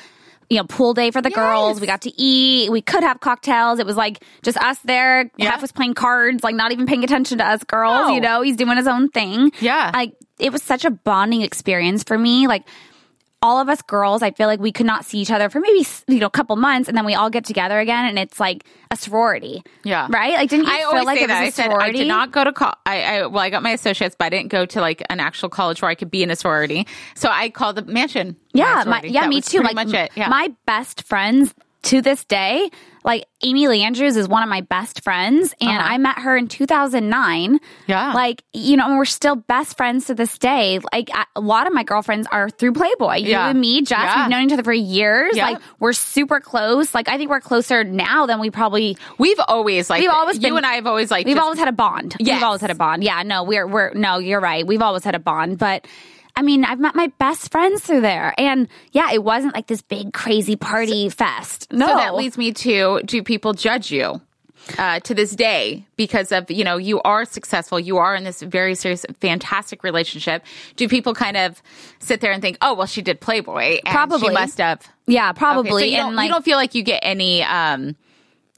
You 0.52 0.58
know, 0.58 0.64
pool 0.64 0.92
day 0.92 1.10
for 1.10 1.22
the 1.22 1.30
girls. 1.30 1.80
We 1.80 1.86
got 1.86 2.02
to 2.02 2.12
eat. 2.20 2.70
We 2.70 2.82
could 2.82 3.02
have 3.02 3.20
cocktails. 3.20 3.78
It 3.78 3.86
was 3.86 3.96
like 3.96 4.22
just 4.42 4.58
us 4.58 4.78
there. 4.80 5.30
Yeah. 5.38 5.50
Hef 5.50 5.62
was 5.62 5.72
playing 5.72 5.94
cards, 5.94 6.44
like 6.44 6.54
not 6.54 6.72
even 6.72 6.84
paying 6.84 7.04
attention 7.04 7.38
to 7.38 7.46
us 7.46 7.64
girls. 7.64 8.08
No. 8.08 8.14
You 8.14 8.20
know, 8.20 8.42
he's 8.42 8.56
doing 8.56 8.76
his 8.76 8.86
own 8.86 9.08
thing. 9.08 9.50
Yeah. 9.60 9.90
like 9.94 10.12
it 10.38 10.52
was 10.52 10.62
such 10.62 10.84
a 10.84 10.90
bonding 10.90 11.40
experience 11.40 12.02
for 12.02 12.18
me. 12.18 12.46
Like 12.46 12.68
all 13.42 13.60
of 13.60 13.68
us 13.68 13.82
girls, 13.82 14.22
I 14.22 14.30
feel 14.30 14.46
like 14.46 14.60
we 14.60 14.70
could 14.72 14.86
not 14.86 15.04
see 15.04 15.18
each 15.18 15.30
other 15.30 15.50
for 15.50 15.60
maybe 15.60 15.84
you 16.08 16.20
know 16.20 16.26
a 16.26 16.30
couple 16.30 16.54
months, 16.56 16.88
and 16.88 16.96
then 16.96 17.04
we 17.04 17.14
all 17.14 17.28
get 17.28 17.44
together 17.44 17.78
again, 17.80 18.06
and 18.06 18.18
it's 18.18 18.38
like 18.38 18.64
a 18.90 18.96
sorority. 18.96 19.62
Yeah. 19.82 20.06
right. 20.10 20.34
Like, 20.34 20.48
didn't 20.50 20.66
you 20.66 20.72
I 20.72 20.78
feel 20.78 20.86
always 20.88 21.06
like 21.06 21.18
say 21.18 21.24
it 21.24 21.28
was 21.28 21.36
that. 21.36 21.42
a 21.42 21.46
I 21.46 21.50
said 21.50 21.70
I 21.72 21.90
did 21.92 22.06
not 22.08 22.30
go 22.32 22.44
to 22.44 22.52
call. 22.52 22.74
I, 22.86 23.02
I 23.02 23.26
well, 23.26 23.40
I 23.40 23.50
got 23.50 23.62
my 23.62 23.70
associates, 23.72 24.14
but 24.18 24.26
I 24.26 24.28
didn't 24.30 24.48
go 24.50 24.64
to 24.66 24.80
like 24.80 25.02
an 25.10 25.20
actual 25.20 25.48
college 25.48 25.82
where 25.82 25.90
I 25.90 25.94
could 25.94 26.10
be 26.10 26.22
in 26.22 26.30
a 26.30 26.36
sorority. 26.36 26.86
So 27.14 27.28
I 27.30 27.50
called 27.50 27.76
the 27.76 27.82
mansion. 27.82 28.36
Yeah, 28.52 28.84
my, 28.86 29.02
yeah, 29.02 29.22
That 29.22 29.28
me 29.28 29.40
too. 29.40 29.58
Pretty 29.60 29.74
Like 29.74 29.86
much 29.88 29.94
it. 29.94 30.12
Yeah. 30.14 30.28
my 30.28 30.54
best 30.66 31.02
friends 31.04 31.54
to 31.84 32.00
this 32.00 32.24
day, 32.24 32.70
like 33.04 33.24
Amy 33.42 33.66
Leigh 33.66 33.82
Andrews 33.82 34.16
is 34.16 34.28
one 34.28 34.42
of 34.44 34.48
my 34.48 34.60
best 34.60 35.02
friends, 35.02 35.52
and 35.60 35.70
Uh-huh. 35.70 35.88
I 35.94 35.98
met 35.98 36.20
her 36.20 36.36
in 36.36 36.46
2009. 36.46 37.58
Yeah. 37.86 38.12
like 38.12 38.42
you 38.52 38.76
know, 38.76 38.86
and 38.86 38.96
we're 38.98 39.04
still 39.04 39.34
best 39.36 39.76
friends 39.76 40.06
to 40.06 40.14
this 40.14 40.38
day. 40.38 40.78
Like 40.92 41.10
I- 41.12 41.24
a 41.34 41.40
lot 41.40 41.66
of 41.66 41.72
my 41.72 41.82
girlfriends 41.82 42.28
are 42.30 42.48
through 42.50 42.72
Playboy. 42.72 43.16
You 43.16 43.30
Yeah. 43.30 43.48
and 43.48 43.60
me, 43.60 43.82
Jess, 43.82 43.98
Yeah. 43.98 44.22
we've 44.22 44.30
known 44.30 44.44
each 44.44 44.52
other 44.52 44.62
for 44.62 44.72
years. 44.72 45.32
Yeah. 45.36 45.46
Like 45.50 45.58
we're 45.80 45.92
super 45.92 46.38
close. 46.40 46.94
Like 46.94 47.08
I 47.08 47.16
think 47.16 47.30
we're 47.30 47.40
closer 47.40 47.82
now 47.84 48.26
than 48.26 48.38
we 48.38 48.50
probably 48.50 48.96
we've 49.18 49.40
always 49.48 49.90
like 49.90 50.00
We've 50.00 50.10
always 50.10 50.38
been, 50.38 50.48
you 50.52 50.56
and 50.56 50.64
I 50.66 50.74
have 50.74 50.86
always 50.86 51.10
like 51.10 51.26
We've 51.26 51.34
just- 51.36 51.42
always 51.44 51.58
had 51.58 51.68
a 51.68 51.72
bond. 51.72 52.16
Yeah, 52.20 52.34
We've 52.34 52.42
always 52.44 52.60
had 52.60 52.70
a 52.70 52.74
bond. 52.76 53.02
Yeah, 53.02 53.22
no, 53.24 53.42
we're 53.42 53.66
we're 53.66 53.92
no, 53.94 54.18
you're 54.18 54.40
right. 54.40 54.64
We've 54.66 54.82
always 54.82 55.02
had 55.04 55.14
a 55.14 55.18
bond, 55.20 55.58
but 55.58 55.86
I 56.34 56.42
mean, 56.42 56.64
I've 56.64 56.80
met 56.80 56.94
my 56.94 57.08
best 57.18 57.50
friends 57.52 57.82
through 57.82 58.00
there, 58.00 58.34
and 58.38 58.68
yeah, 58.92 59.12
it 59.12 59.22
wasn't 59.22 59.54
like 59.54 59.66
this 59.66 59.82
big 59.82 60.12
crazy 60.12 60.56
party 60.56 61.08
fest. 61.08 61.68
No, 61.72 61.86
So 61.86 61.94
that 61.96 62.14
leads 62.14 62.38
me 62.38 62.52
to 62.52 63.00
do 63.04 63.22
people 63.22 63.52
judge 63.52 63.90
you 63.90 64.20
uh, 64.78 65.00
to 65.00 65.14
this 65.14 65.34
day 65.36 65.84
because 65.96 66.32
of, 66.32 66.50
you 66.50 66.64
know, 66.64 66.76
you 66.78 67.02
are 67.02 67.24
successful, 67.24 67.78
you 67.78 67.98
are 67.98 68.14
in 68.14 68.24
this 68.24 68.40
very 68.42 68.74
serious, 68.74 69.04
fantastic 69.20 69.82
relationship. 69.84 70.44
Do 70.76 70.88
people 70.88 71.14
kind 71.14 71.36
of 71.36 71.62
sit 71.98 72.20
there 72.20 72.32
and 72.32 72.40
think, 72.40 72.56
oh, 72.62 72.74
well, 72.74 72.86
she 72.86 73.02
did 73.02 73.20
Playboy 73.20 73.80
and 73.84 73.92
Probably. 73.92 74.28
she 74.28 74.34
must 74.34 74.58
have. 74.58 74.88
yeah, 75.06 75.30
Okay, 75.30 75.38
probably. 75.38 75.70
so 75.70 75.78
you, 75.78 75.96
and 75.96 76.06
don't, 76.08 76.14
like, 76.16 76.26
you 76.28 76.32
don't 76.32 76.44
feel 76.44 76.56
like 76.56 76.74
you 76.74 76.82
get 76.82 77.00
any 77.02 77.42
um, 77.42 77.96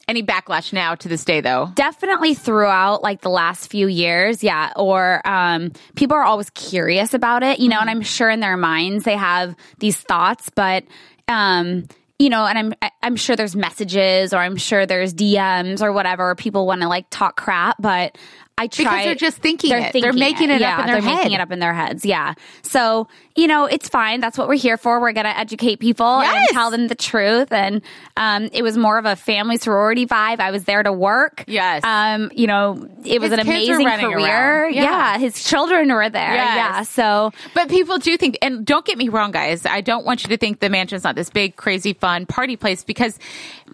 any 0.09 0.23
backlash 0.23 0.73
now 0.73 0.95
to 0.95 1.09
this 1.09 1.25
day, 1.25 1.41
though. 1.41 1.71
definitely 1.75 2.35
throughout 2.35 3.03
like 3.03 3.21
the 3.21 3.29
last 3.31 3.71
few 3.71 3.87
years 3.87 4.43
yeah 4.43 4.73
or 4.77 5.27
um 5.27 5.73
people 5.95 6.17
are 6.17 6.25
always 6.25 6.51
curious 6.51 7.15
about 7.15 7.43
it 7.43 7.59
you 7.59 7.69
know 7.69 7.79
and 7.81 7.89
i'm 7.91 8.03
sure 8.03 8.29
in 8.31 8.41
their 8.41 8.57
minds 8.57 9.05
they 9.05 9.17
have 9.17 9.55
these 9.79 9.97
thoughts 9.97 10.51
but 10.55 10.85
um 11.29 11.87
you 12.19 12.29
know 12.29 12.47
and 12.47 12.59
i'm 12.59 12.73
i'm 13.03 13.17
sure 13.17 13.37
there's 13.37 13.57
messages 13.57 14.33
or 14.33 14.39
i'm 14.39 14.57
sure 14.57 14.87
there's 14.87 15.13
dms 15.15 15.83
or 15.83 15.93
whatever 15.93 16.35
people 16.35 16.67
want 16.67 16.81
to 16.83 16.89
like 16.89 17.07
talk 17.11 17.37
crap 17.37 17.77
but 17.81 18.17
I 18.57 18.69
try 18.69 19.05
they're 19.05 19.15
just 19.17 19.39
thinking 19.39 19.73
it. 19.73 19.93
They're 19.93 20.13
making 20.13 20.51
it 20.51 20.55
up 20.55 20.61
yeah, 20.61 20.81
in 20.81 20.87
their 20.87 21.01
they're 21.01 21.17
making 21.17 21.33
it 21.33 21.41
up 21.41 21.51
in 21.51 21.59
their 21.59 21.75
heads. 21.75 22.05
Yeah. 22.05 22.35
So 22.63 23.09
you 23.37 23.49
know, 23.49 23.67
it's 23.67 23.89
fine. 23.89 24.21
That's 24.21 24.39
what 24.39 24.47
we're 24.47 24.55
here 24.55 24.77
for. 24.77 25.01
We're 25.01 25.13
gonna 25.13 25.35
educate 25.37 25.81
people 25.81 26.21
Yes. 26.23 26.37
and 26.37 26.55
tell 26.55 26.71
them 26.71 26.87
the 26.87 26.95
truth. 26.95 27.51
And 27.51 27.83
um, 28.17 28.49
it 28.53 28.63
was 28.63 28.77
more 28.77 28.97
of 28.97 29.07
a 29.07 29.17
family 29.17 29.57
sorority 29.57 30.07
vibe. 30.07 30.39
I 30.39 30.53
was 30.53 30.65
there 30.65 30.85
to 30.85 30.93
work. 30.93 31.43
Yes. 31.49 31.83
Um, 31.83 32.31
you 32.33 32.47
know, 32.47 32.89
it 33.05 33.21
was 33.21 33.33
His 33.33 33.41
an 33.41 33.41
amazing 33.41 33.89
career. 33.89 34.69
Yeah. 34.69 34.83
Yeah. 34.83 35.19
His 35.19 35.43
children 35.43 35.93
were 35.93 36.09
there. 36.09 36.35
Yes. 36.35 36.57
Yeah. 36.57 36.83
So 36.83 37.33
But 37.55 37.69
people 37.69 37.99
do 37.99 38.17
think, 38.17 38.39
and 38.41 38.65
don't 38.65 38.85
get 38.85 38.99
me 38.99 39.09
wrong, 39.09 39.33
guys. 39.33 39.67
I 39.67 39.81
don't 39.81 40.07
want 40.07 40.23
you 40.23 40.29
to 40.29 40.37
think 40.37 40.61
the 40.61 40.71
mansion's 40.71 41.03
not 41.03 41.17
this 41.17 41.31
big, 41.31 41.57
crazy, 41.57 41.93
fun 41.93 42.27
party 42.27 42.57
place 42.57 42.85
because 42.85 43.19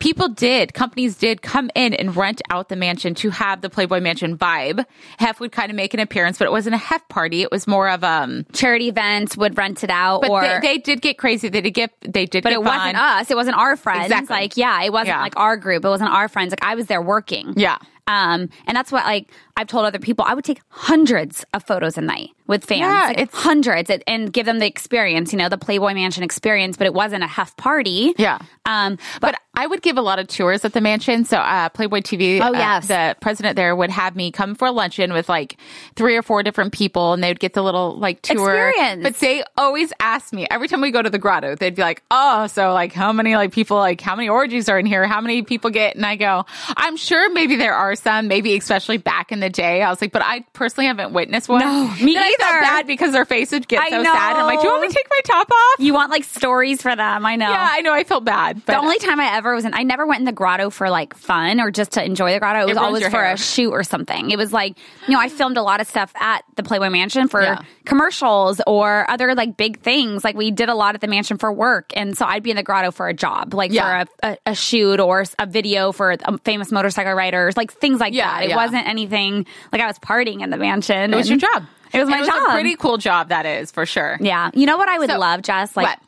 people 0.01 0.29
did, 0.29 0.75
companies 0.75 1.17
did 1.17 1.43
come 1.43 1.71
in 1.75 1.95
and 1.95 2.17
rent 2.17 2.43
out 2.51 2.69
the 2.69 2.77
mansion 2.77 3.15
to 3.17 3.31
have 3.31 3.61
the 3.61 3.71
Playboy 3.71 4.01
Mansion 4.01 4.37
vibe. 4.37 4.85
Hef 5.19 5.39
would 5.39 5.53
kind 5.53 5.71
of 5.71 5.77
make 5.77 5.95
an 5.95 6.01
appearance, 6.01 6.39
but 6.39 6.47
it 6.47 6.51
wasn't 6.51 6.75
a 6.75 6.79
Hef 6.79 7.07
party. 7.09 7.43
It 7.43 7.51
was 7.51 7.67
more 7.69 7.89
of 7.89 8.03
um. 8.03 8.45
charity 8.53 8.89
events 8.89 9.37
would 9.37 9.57
rent 9.57 9.85
it 9.85 9.91
out 9.91 10.23
But 10.23 10.31
or 10.31 10.43
they, 10.43 10.59
they 10.61 10.79
did 10.79 11.01
get 11.03 11.19
crazy. 11.19 11.49
They 11.49 11.61
did 11.61 11.71
get. 11.71 11.93
They 12.01 12.27
did. 12.27 12.43
but 12.43 12.53
it 12.53 12.63
wasn't 12.63 12.97
us. 12.97 13.31
It 13.31 13.37
wasn't 13.37 13.57
our 13.57 13.77
friends. 13.77 14.07
Exactly. 14.07 14.35
Like, 14.35 14.57
yeah, 14.57 14.83
it 14.83 14.93
wasn't 14.93 15.09
Yeah. 15.09 15.23
like 15.23 15.37
our 15.37 15.57
group. 15.57 15.85
It 15.85 15.89
wasn't 15.89 16.11
our 16.11 16.29
friends. 16.29 16.51
Like 16.51 16.65
I 16.65 16.75
was 16.75 16.87
there 16.87 17.03
working. 17.03 17.55
Yeah. 17.57 17.77
Um, 18.07 18.49
and 18.67 18.77
that's 18.77 18.91
what 18.91 19.05
like 19.05 19.31
I've 19.61 19.67
told 19.69 19.85
other 19.85 19.99
people. 19.99 20.25
I 20.27 20.35
would 20.35 20.45
take 20.45 20.61
hundreds 20.69 21.45
of 21.55 21.63
photos 21.65 21.99
a 21.99 22.01
night 22.01 22.31
with 22.47 22.65
fans, 22.65 22.81
Yeah, 22.81 23.03
like, 23.09 23.19
it's- 23.19 23.43
hundreds, 23.43 23.91
and, 23.91 24.03
and 24.07 24.33
give 24.33 24.47
them 24.47 24.59
the 24.59 24.67
experience. 24.67 25.33
You 25.33 25.39
know, 25.39 25.49
the 25.49 25.59
Playboy 25.59 25.95
Mansion 25.95 26.23
experience, 26.25 26.77
but 26.77 26.87
it 26.87 26.95
wasn't 26.95 27.23
a 27.23 27.27
Hef 27.29 27.57
party. 27.57 28.15
Yeah. 28.19 28.39
Um, 28.65 28.97
but, 29.21 29.31
But 29.31 29.39
I 29.63 29.67
would 29.67 29.83
give 29.83 29.99
a 29.99 30.01
lot 30.03 30.19
of 30.19 30.27
tours 30.29 30.65
at 30.65 30.73
the 30.73 30.81
mansion. 30.81 31.25
So 31.25 31.37
uh, 31.37 31.69
Playboy 31.69 32.01
TV, 32.01 32.41
Oh, 32.41 32.47
uh, 32.47 32.53
yes. 32.53 32.89
the 32.89 33.15
president 33.21 33.57
there 33.57 33.77
would 33.77 33.91
have 33.91 34.17
me 34.17 34.31
come 34.33 34.55
for 34.55 34.67
a 34.69 34.73
luncheon 34.73 35.13
with 35.13 35.29
like 35.29 35.59
three 35.97 36.17
or 36.17 36.23
four 36.23 36.43
different 36.43 36.73
people, 36.73 37.13
and 37.13 37.23
they 37.23 37.29
would 37.29 37.39
get 37.41 37.53
the 37.53 37.63
little 37.63 37.97
like 37.99 38.23
tour. 38.23 38.69
Experience. 38.69 39.03
But 39.03 39.15
they 39.17 39.45
always 39.59 39.93
ask 40.01 40.33
me 40.33 40.47
every 40.51 40.67
time 40.67 40.81
we 40.81 40.91
go 40.91 41.03
to 41.03 41.11
the 41.11 41.19
grotto. 41.19 41.57
They'd 41.57 41.75
be 41.75 41.83
like, 41.83 42.03
"Oh, 42.11 42.47
so 42.47 42.73
like 42.73 42.93
how 42.95 43.13
many 43.13 43.37
like 43.37 43.53
people 43.53 43.77
like 43.77 44.01
how 44.01 44.17
many 44.17 44.29
orgies 44.31 44.69
are 44.71 44.79
in 44.79 44.87
here? 44.87 45.07
How 45.07 45.21
many 45.21 45.43
people 45.43 45.69
get?" 45.71 45.95
And 45.95 46.07
I 46.07 46.17
go, 46.17 46.47
"I'm 46.77 46.97
sure 46.97 47.31
maybe 47.31 47.57
there 47.57 47.75
are 47.75 47.95
some, 47.97 48.29
maybe 48.29 48.57
especially 48.57 48.97
back 48.97 49.31
in 49.31 49.41
the 49.41 49.50
day." 49.51 49.83
I 49.83 49.91
was 49.91 50.01
like, 50.01 50.13
"But 50.13 50.23
I 50.23 50.41
personally 50.53 50.87
haven't 50.87 51.13
witnessed 51.13 51.49
one." 51.49 51.61
No, 51.61 51.89
me 52.03 52.15
Then 52.15 52.23
I 52.23 52.35
felt 52.39 52.51
either. 52.53 52.61
bad 52.61 52.87
because 52.87 53.13
their 53.13 53.25
face 53.25 53.53
would 53.53 53.69
get 53.69 53.83
I 53.83 53.91
so 53.91 54.03
sad. 54.03 54.37
I'm 54.37 54.47
like, 54.47 54.61
"Do 54.61 54.67
you 54.67 54.71
want 54.73 54.83
me 54.83 54.89
to 54.89 54.95
take 54.95 55.07
my 55.11 55.21
top 55.25 55.49
off?" 55.51 55.81
you 55.81 55.93
want 55.95 56.11
like 56.11 56.25
stories 56.25 56.83
for 56.83 56.95
them. 56.97 57.27
I 57.27 57.37
know. 57.37 57.51
Yeah, 57.51 57.69
I 57.71 57.81
know. 57.83 57.93
I 57.93 58.05
felt 58.05 58.25
bad. 58.25 58.63
But 58.67 58.73
The 58.75 58.79
only 58.79 58.99
time 58.99 59.21
I 59.21 59.37
ever 59.37 59.55
was 59.55 59.65
in, 59.65 59.75
I 59.75 59.83
never 59.83 60.07
went 60.07 60.21
in 60.21 60.25
the 60.25 60.33
grotto 60.33 60.71
for 60.71 60.89
like 60.91 61.15
fun 61.15 61.61
or 61.61 61.71
just 61.71 61.93
to 61.93 62.05
enjoy 62.05 62.33
the 62.33 62.39
grotto. 62.41 62.61
It 62.61 62.67
was 62.67 62.77
ruins 62.77 62.87
always 62.87 63.05
for 63.09 63.23
hair. 63.23 63.33
a 63.35 63.37
shoot 63.37 63.71
or 63.71 63.83
something. 63.83 64.31
It 64.31 64.39
was 64.39 64.53
like, 64.53 64.77
you 65.07 65.15
know, 65.15 65.21
I 65.21 65.29
filmed 65.29 65.57
a 65.57 65.63
lot 65.63 65.81
of 65.81 65.87
stuff 65.87 66.13
at 66.21 66.43
the 66.57 66.63
Playboy 66.63 66.91
Mansion 66.91 67.29
for 67.29 67.43
Yeah. 67.43 67.63
commercials 67.85 68.61
or 68.67 69.05
other 69.11 69.35
like 69.35 69.57
big 69.57 69.81
things. 69.81 70.25
Like 70.25 70.37
we 70.37 70.51
did 70.51 70.69
a 70.69 70.75
lot 70.75 70.95
at 70.95 71.01
the 71.01 71.07
mansion 71.09 71.37
for 71.39 71.53
work. 71.53 71.93
And 71.97 72.17
so 72.17 72.25
I'd 72.25 72.43
be 72.43 72.51
in 72.51 72.57
the 72.57 72.63
grotto 72.63 72.91
for 72.91 73.09
a 73.09 73.15
job, 73.15 73.53
like 73.55 73.73
Yeah. 73.73 74.05
for 74.05 74.11
a, 74.23 74.31
a, 74.47 74.51
a 74.53 74.55
shoot 74.55 75.01
or 75.01 75.25
a 75.39 75.47
video 75.47 75.93
for 75.93 76.17
um, 76.25 76.39
famous 76.45 76.71
motorcycle 76.73 77.13
riders, 77.15 77.57
like 77.57 77.73
things 77.73 78.01
like 78.01 78.15
Yeah, 78.15 78.41
that. 78.41 78.51
It 78.51 78.55
wasn't 78.57 78.87
anything 78.87 79.40
like 79.73 79.81
I 79.81 79.87
was 79.87 79.99
partying 79.99 80.43
in 80.43 80.51
the 80.51 80.57
mansion. 80.57 81.13
It 81.13 81.17
was 81.17 81.29
your 81.29 81.39
job. 81.39 81.65
It 81.93 81.99
was 81.99 82.09
my 82.09 82.19
And 82.19 82.27
job. 82.27 82.49
a 82.49 82.53
pretty 82.53 82.77
cool 82.77 82.99
job 82.99 83.31
that 83.31 83.47
is 83.47 83.71
for 83.73 83.85
sure. 83.87 84.17
Yeah. 84.21 84.51
You 84.55 84.67
know 84.67 84.77
what 84.79 84.89
I 84.89 84.99
would 84.99 85.11
So- 85.11 85.19
love, 85.19 85.43
Jess? 85.43 85.77
Like 85.77 85.87
What? 85.87 85.99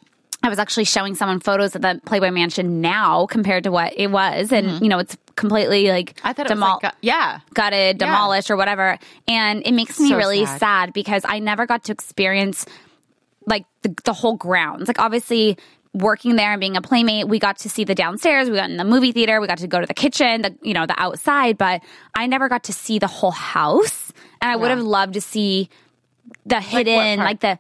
I 0.44 0.48
was 0.48 0.58
actually 0.58 0.84
showing 0.86 1.14
someone 1.14 1.38
photos 1.38 1.76
of 1.76 1.82
the 1.82 2.00
Playboy 2.04 2.30
Mansion 2.32 2.80
now 2.80 3.26
compared 3.26 3.62
to 3.64 3.70
what 3.70 3.92
it 3.96 4.08
was, 4.10 4.50
and 4.50 4.82
you 4.82 4.88
know 4.88 4.98
it's 4.98 5.16
completely 5.36 5.88
like 5.88 6.16
Mm-hmm. 6.16 6.26
I 6.26 6.32
thought 6.32 6.46
it 6.50 6.52
demol- 6.54 6.74
was 6.74 6.82
like, 6.82 6.94
yeah. 7.00 7.38
gutted, 7.54 7.98
demolished, 7.98 8.50
or 8.50 8.56
whatever. 8.56 8.98
And 9.28 9.62
it 9.64 9.70
makes 9.72 10.00
me 10.00 10.08
So 10.08 10.16
really 10.16 10.44
sad. 10.46 10.58
sad. 10.58 10.92
because 10.94 11.22
I 11.28 11.38
never 11.38 11.64
got 11.66 11.84
to 11.84 11.92
experience 11.92 12.66
like 13.46 13.64
the, 13.82 13.94
the 14.04 14.12
whole 14.12 14.34
grounds. 14.36 14.88
Like 14.88 14.98
obviously 14.98 15.58
working 15.94 16.36
there 16.36 16.52
and 16.52 16.60
being 16.60 16.76
a 16.76 16.82
playmate, 16.82 17.28
we 17.28 17.38
got 17.38 17.58
to 17.58 17.68
see 17.68 17.84
the 17.84 17.94
downstairs, 17.94 18.48
we 18.48 18.56
got 18.56 18.70
in 18.70 18.76
the 18.78 18.84
movie 18.84 19.12
theater, 19.12 19.40
we 19.40 19.46
got 19.46 19.58
to 19.58 19.66
go 19.66 19.80
to 19.80 19.86
the 19.86 19.94
kitchen, 19.94 20.42
the 20.42 20.54
you 20.62 20.72
know, 20.74 20.86
the 20.86 20.94
outside, 20.98 21.58
but 21.58 21.82
I 22.14 22.26
never 22.26 22.48
got 22.48 22.64
to 22.64 22.72
see 22.72 22.98
the 22.98 23.06
whole 23.06 23.30
house. 23.30 24.12
And 24.40 24.50
I 24.50 24.56
would 24.56 24.70
have 24.70 24.80
loved 24.80 25.14
to 25.14 25.20
see 25.20 25.68
the 26.46 26.60
hidden, 26.60 27.18
part? 27.18 27.28
like, 27.28 27.40
the 27.40 27.58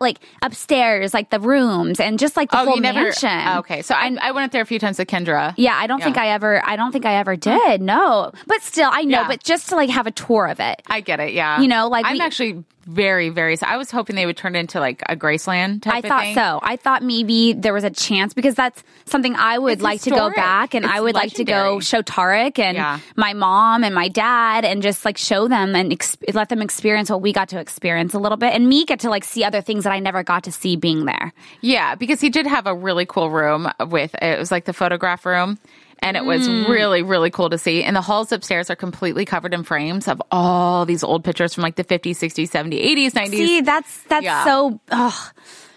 like 0.00 0.18
upstairs, 0.42 1.14
like 1.14 1.30
the 1.30 1.40
rooms, 1.40 1.98
and 1.98 2.18
just 2.18 2.36
like 2.36 2.50
the 2.50 2.60
oh, 2.60 2.64
whole 2.64 2.72
Oh, 2.72 2.76
you 2.76 2.80
never. 2.82 3.02
mansion. 3.02 3.48
Okay, 3.58 3.80
so 3.82 3.94
I, 3.94 4.16
I 4.20 4.32
went 4.32 4.44
up 4.44 4.50
there 4.52 4.60
a 4.62 4.66
few 4.66 4.78
times 4.78 4.98
with 4.98 5.08
Kendra. 5.08 5.54
Yeah, 5.56 5.74
I 5.74 5.86
don't 5.86 5.98
Yeah. 6.00 6.04
think 6.04 6.18
I 6.18 6.28
ever. 6.28 6.62
I 6.64 6.76
don't 6.76 6.92
think 6.92 7.06
I 7.06 7.14
ever 7.14 7.36
did. 7.36 7.80
No, 7.80 8.30
but 8.46 8.60
still, 8.62 8.90
I 8.92 9.02
know. 9.02 9.22
Yeah. 9.22 9.28
But 9.28 9.42
just 9.42 9.70
to 9.70 9.76
like 9.76 9.88
have 9.90 10.06
a 10.06 10.10
tour 10.12 10.46
of 10.46 10.60
it. 10.60 10.82
I 10.88 11.00
get 11.00 11.20
it. 11.20 11.32
Yeah, 11.32 11.60
You 11.60 11.68
know, 11.68 11.88
like 11.88 12.04
I'm 12.04 12.12
we- 12.14 12.20
actually 12.20 12.62
very, 12.84 13.28
very. 13.28 13.56
I 13.62 13.76
was 13.76 13.90
hoping 13.90 14.16
they 14.16 14.26
would 14.26 14.36
turn 14.36 14.56
it 14.56 14.60
into 14.60 14.80
like 14.80 15.02
a 15.08 15.14
Graceland 15.16 15.82
type. 15.82 16.04
I 16.04 16.08
thought 16.08 16.22
thing. 16.22 16.34
so. 16.34 16.58
I 16.62 16.76
thought 16.76 17.02
maybe 17.02 17.52
there 17.52 17.72
was 17.72 17.84
a 17.84 17.90
chance 17.90 18.34
because 18.34 18.54
that's 18.54 18.82
something 19.04 19.34
I 19.36 19.58
would 19.58 19.74
It's 19.74 19.82
like 19.82 20.00
to 20.02 20.10
go 20.10 20.30
back 20.30 20.74
and 20.74 20.84
It's 20.84 20.92
I 20.94 21.00
would 21.00 21.14
like 21.14 21.34
to 21.34 21.44
go 21.44 21.80
show 21.80 22.02
Tarek 22.02 22.58
and 22.58 22.76
Yeah. 22.76 22.98
my 23.16 23.32
mom 23.34 23.84
and 23.84 23.94
my 23.94 24.08
dad 24.08 24.64
and 24.64 24.82
just 24.82 25.04
like 25.04 25.16
show 25.18 25.48
them 25.48 25.74
and 25.76 25.92
ex- 25.92 26.16
let 26.32 26.48
them 26.48 26.62
experience 26.62 27.10
what 27.10 27.20
we 27.22 27.32
got 27.32 27.48
to 27.50 27.60
experience 27.60 28.14
a 28.14 28.18
little 28.18 28.38
bit 28.38 28.52
and 28.52 28.68
me 28.68 28.84
get 28.84 29.00
to 29.00 29.10
like 29.10 29.24
see 29.24 29.44
other 29.44 29.60
things 29.60 29.84
that 29.84 29.92
I 29.92 29.98
never 29.98 30.22
got 30.22 30.44
to 30.44 30.52
see 30.52 30.76
being 30.76 31.04
there. 31.04 31.32
Yeah, 31.60 31.94
because 31.94 32.20
he 32.20 32.30
did 32.30 32.46
have 32.46 32.66
a 32.66 32.74
really 32.74 33.06
cool 33.06 33.30
room 33.30 33.68
with 33.88 34.14
it 34.20 34.38
was 34.38 34.50
like 34.50 34.64
the 34.64 34.72
photograph 34.72 35.24
room. 35.26 35.58
And 36.02 36.16
it 36.16 36.24
was 36.24 36.48
Mm. 36.48 36.68
really, 36.68 37.02
really 37.02 37.30
cool 37.30 37.48
to 37.50 37.58
see. 37.58 37.82
And 37.84 37.94
the 37.94 38.00
halls 38.00 38.32
upstairs 38.32 38.68
are 38.70 38.76
completely 38.76 39.24
covered 39.24 39.54
in 39.54 39.62
frames 39.62 40.08
of 40.08 40.20
all 40.30 40.84
these 40.84 41.04
old 41.04 41.22
pictures 41.24 41.54
from 41.54 41.62
like 41.62 41.76
the 41.76 41.84
50s, 41.84 42.16
60s, 42.18 42.50
70s, 42.50 42.82
80s, 42.84 43.12
90s. 43.12 43.30
See, 43.30 43.60
that's 43.60 44.02
that's 44.08 44.24
Yeah. 44.24 44.44
so 44.44 44.80
ugh, 44.90 45.14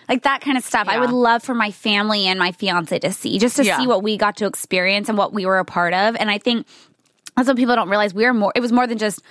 like 0.09 0.23
that 0.23 0.41
kind 0.41 0.57
of 0.57 0.63
stuff. 0.63 0.87
I 0.87 0.99
would 0.99 1.11
love 1.11 1.43
for 1.43 1.53
my 1.53 1.71
family 1.71 2.25
and 2.25 2.39
my 2.39 2.51
fiance 2.51 2.97
to 2.99 3.11
see, 3.11 3.37
just 3.39 3.55
to 3.57 3.63
Yeah. 3.63 3.77
see 3.77 3.87
what 3.87 4.01
we 4.03 4.17
got 4.17 4.37
to 4.37 4.45
experience 4.47 5.09
and 5.09 5.17
what 5.17 5.31
we 5.33 5.45
were 5.45 5.59
a 5.59 5.65
part 5.65 5.93
of. 5.93 6.15
And 6.19 6.29
I 6.31 6.39
think 6.39 6.65
that's 7.35 7.47
what 7.47 7.57
people 7.57 7.75
don't 7.75 7.89
realize. 7.89 8.13
we 8.13 8.25
are 8.25 8.33
more. 8.33 8.51
It 8.55 8.61
was 8.61 8.71
more 8.71 8.87
than 8.87 8.97
just. 8.97 9.21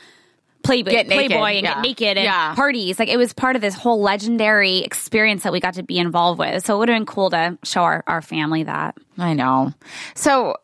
Playboy, 0.63 0.93
Get 0.93 1.09
naked, 1.09 1.31
Playboy 1.33 1.57
and 1.57 1.63
yeah. 1.65 1.75
get 1.75 1.83
naked 1.83 2.17
and 2.17 2.25
Yeah. 2.25 2.55
parties. 2.55 2.99
Like 2.99 3.11
it 3.11 3.19
was 3.19 3.35
part 3.35 3.55
of 3.55 3.61
this 3.61 3.75
whole 3.75 4.01
legendary 4.01 4.79
experience 4.79 5.43
that 5.43 5.53
we 5.53 5.61
got 5.61 5.75
to 5.75 5.83
be 5.83 5.99
involved 5.99 6.39
with. 6.39 6.65
So 6.65 6.77
it 6.77 6.79
would 6.79 6.89
have 6.89 6.97
been 6.97 7.05
cool 7.05 7.29
to 7.31 7.59
show 7.65 7.83
our, 7.83 8.03
our 8.07 8.23
family 8.23 8.63
that. 8.63 8.95
I 9.19 9.35
know. 9.35 9.75
So 10.15 10.57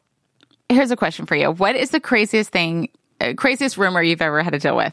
here's 0.74 0.90
a 0.90 0.96
question 0.96 1.26
for 1.26 1.36
you. 1.36 1.50
What 1.50 1.76
is 1.76 1.90
the 1.90 2.00
craziest 2.00 2.50
thing, 2.50 2.88
uh, 3.20 3.34
craziest 3.36 3.76
rumor 3.76 4.02
you've 4.02 4.22
ever 4.22 4.42
had 4.42 4.52
to 4.52 4.58
deal 4.58 4.76
with? 4.76 4.92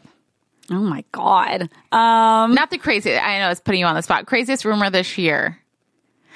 Oh 0.69 0.75
my 0.81 1.03
God. 1.11 1.69
Um, 1.91 2.53
Not 2.53 2.71
the 2.71 2.77
craziest. 2.77 3.23
I 3.23 3.39
know 3.39 3.49
it's 3.51 3.61
putting 3.61 3.79
you 3.79 3.85
on 3.85 3.95
the 3.95 4.01
spot. 4.01 4.25
Craziest 4.25 4.65
rumor 4.65 4.89
this 4.89 5.17
year. 5.17 5.57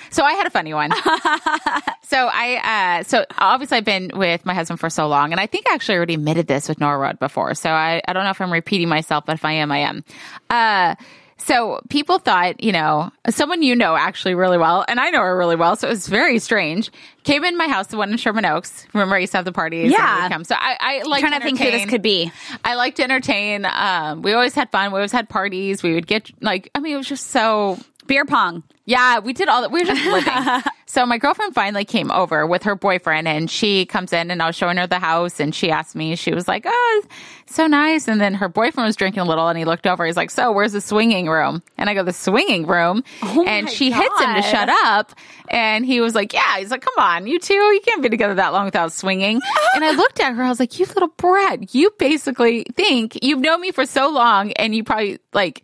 So 0.10 0.24
I 0.24 0.33
had 0.33 0.48
a 0.48 0.50
funny 0.50 0.74
one. 0.74 0.91
so 2.03 2.29
I, 2.31 3.00
uh, 3.00 3.03
so 3.03 3.25
obviously 3.38 3.77
I've 3.77 3.86
been 3.86 4.12
with 4.13 4.45
my 4.45 4.53
husband 4.53 4.79
for 4.79 4.89
so 4.89 5.07
long, 5.07 5.31
and 5.31 5.39
I 5.39 5.45
think 5.45 5.69
I 5.69 5.75
actually 5.75 5.98
already 5.98 6.15
admitted 6.15 6.48
this 6.48 6.67
with 6.67 6.79
Norwood 6.79 7.19
before. 7.19 7.53
So 7.53 7.69
I, 7.69 8.01
I 8.07 8.13
don't 8.13 8.24
know 8.24 8.31
if 8.31 8.41
I'm 8.41 8.51
repeating 8.51 8.89
myself, 8.89 9.25
but 9.25 9.33
if 9.33 9.45
I 9.45 9.53
am, 9.53 9.71
I 9.71 9.79
am. 9.79 10.03
Uh, 10.50 10.95
so 11.43 11.81
people 11.89 12.19
thought, 12.19 12.63
you 12.63 12.71
know, 12.71 13.12
someone 13.29 13.63
you 13.63 13.75
know 13.75 13.95
actually 13.95 14.36
really 14.36 14.57
well, 14.57 14.86
and 14.88 15.00
I 15.00 15.10
know 15.10 15.21
her 15.21 15.38
really 15.38 15.55
well, 15.55 15.75
so 15.75 15.88
it 15.88 15.91
was 15.91 16.07
very 16.07 16.39
strange. 16.39 16.91
Came 17.24 17.43
in 17.43 17.57
my 17.57 17.67
house, 17.67 17.88
the 17.88 17.98
one 17.98 18.12
in 18.12 18.17
Sherman 18.17 18.45
Oaks. 18.45 18.86
Remember, 18.93 19.15
I 19.15 19.19
used 19.19 19.31
to 19.31 19.38
have 19.38 19.45
the 19.45 19.51
parties. 19.51 19.91
Yeah. 19.91 20.29
come. 20.29 20.43
So 20.43 20.55
I, 20.57 20.77
I 20.79 21.07
like 21.07 21.21
trying 21.21 21.39
to 21.39 21.43
think 21.43 21.60
who 21.60 21.69
this 21.71 21.86
could 21.86 22.01
be. 22.01 22.31
I 22.63 22.75
like 22.75 22.95
to 22.95 23.03
entertain. 23.03 23.65
Um, 23.65 24.21
we 24.21 24.33
always 24.33 24.55
had 24.55 24.71
fun. 24.71 24.91
We 24.91 24.98
always 24.98 25.12
had 25.12 25.29
parties. 25.29 25.83
We 25.83 25.93
would 25.93 26.07
get 26.07 26.31
like, 26.41 26.69
I 26.75 26.79
mean, 26.79 26.93
it 26.93 26.98
was 26.98 27.07
just 27.07 27.27
so. 27.27 27.77
Beer 28.07 28.25
pong. 28.25 28.63
Yeah, 28.86 29.19
we 29.19 29.31
did 29.31 29.48
all 29.48 29.62
that. 29.62 29.71
We 29.71 29.81
were 29.81 29.86
just 29.86 30.05
living. 30.05 30.63
So 30.91 31.05
my 31.05 31.17
girlfriend 31.17 31.55
finally 31.55 31.86
came 31.86 32.12
over 32.12 32.45
with 32.45 32.63
her 32.63 32.75
boyfriend, 32.75 33.25
and 33.25 33.50
she 33.50 33.86
comes 33.86 34.12
in, 34.12 34.29
and 34.29 34.41
I 34.41 34.48
was 34.48 34.57
showing 34.57 34.75
her 34.75 34.88
the 34.88 35.00
house, 35.00 35.39
and 35.39 35.55
she 35.55 35.71
asked 35.71 35.95
me. 35.95 36.17
She 36.17 36.33
was 36.33 36.50
like, 36.50 36.65
"Oh, 36.67 37.03
so 37.45 37.65
nice." 37.65 38.10
And 38.10 38.19
then 38.19 38.33
her 38.33 38.50
boyfriend 38.50 38.88
was 38.88 38.98
drinking 38.98 39.21
a 39.21 39.25
little, 39.25 39.48
and 39.48 39.57
he 39.57 39.63
looked 39.63 39.88
over. 39.88 40.05
He's 40.05 40.17
like, 40.17 40.31
"So, 40.31 40.51
where's 40.51 40.74
the 40.74 40.81
swinging 40.81 41.29
room?" 41.29 41.63
And 41.77 41.89
I 41.89 41.93
go, 41.93 42.03
"The 42.03 42.12
swinging 42.12 42.67
room." 42.67 43.05
Oh 43.24 43.45
and 43.48 43.69
she 43.69 43.89
hits 43.89 44.19
him 44.19 44.36
to 44.36 44.41
shut 44.41 44.67
up. 44.67 45.13
And 45.48 45.86
he 45.86 46.01
was 46.01 46.13
like, 46.13 46.33
"Yeah." 46.33 46.57
He's 46.57 46.71
like, 46.71 46.81
"Come 46.81 47.01
on, 47.01 47.25
you 47.25 47.39
two, 47.39 47.53
you 47.53 47.79
can't 47.86 48.03
be 48.03 48.10
together 48.10 48.33
that 48.33 48.51
long 48.51 48.65
without 48.65 48.91
swinging." 48.91 49.39
and 49.75 49.86
I 49.86 49.91
looked 49.91 50.19
at 50.19 50.36
her. 50.36 50.43
I 50.43 50.50
was 50.50 50.60
like, 50.60 50.77
"You 50.77 50.86
little 50.88 51.13
brat! 51.15 51.74
You 51.74 51.91
basically 52.00 52.65
think 52.75 53.17
you've 53.24 53.39
known 53.39 53.62
me 53.62 53.71
for 53.71 53.86
so 53.86 54.10
long, 54.10 54.51
and 54.53 54.75
you 54.75 54.83
probably 54.83 55.19
like." 55.31 55.63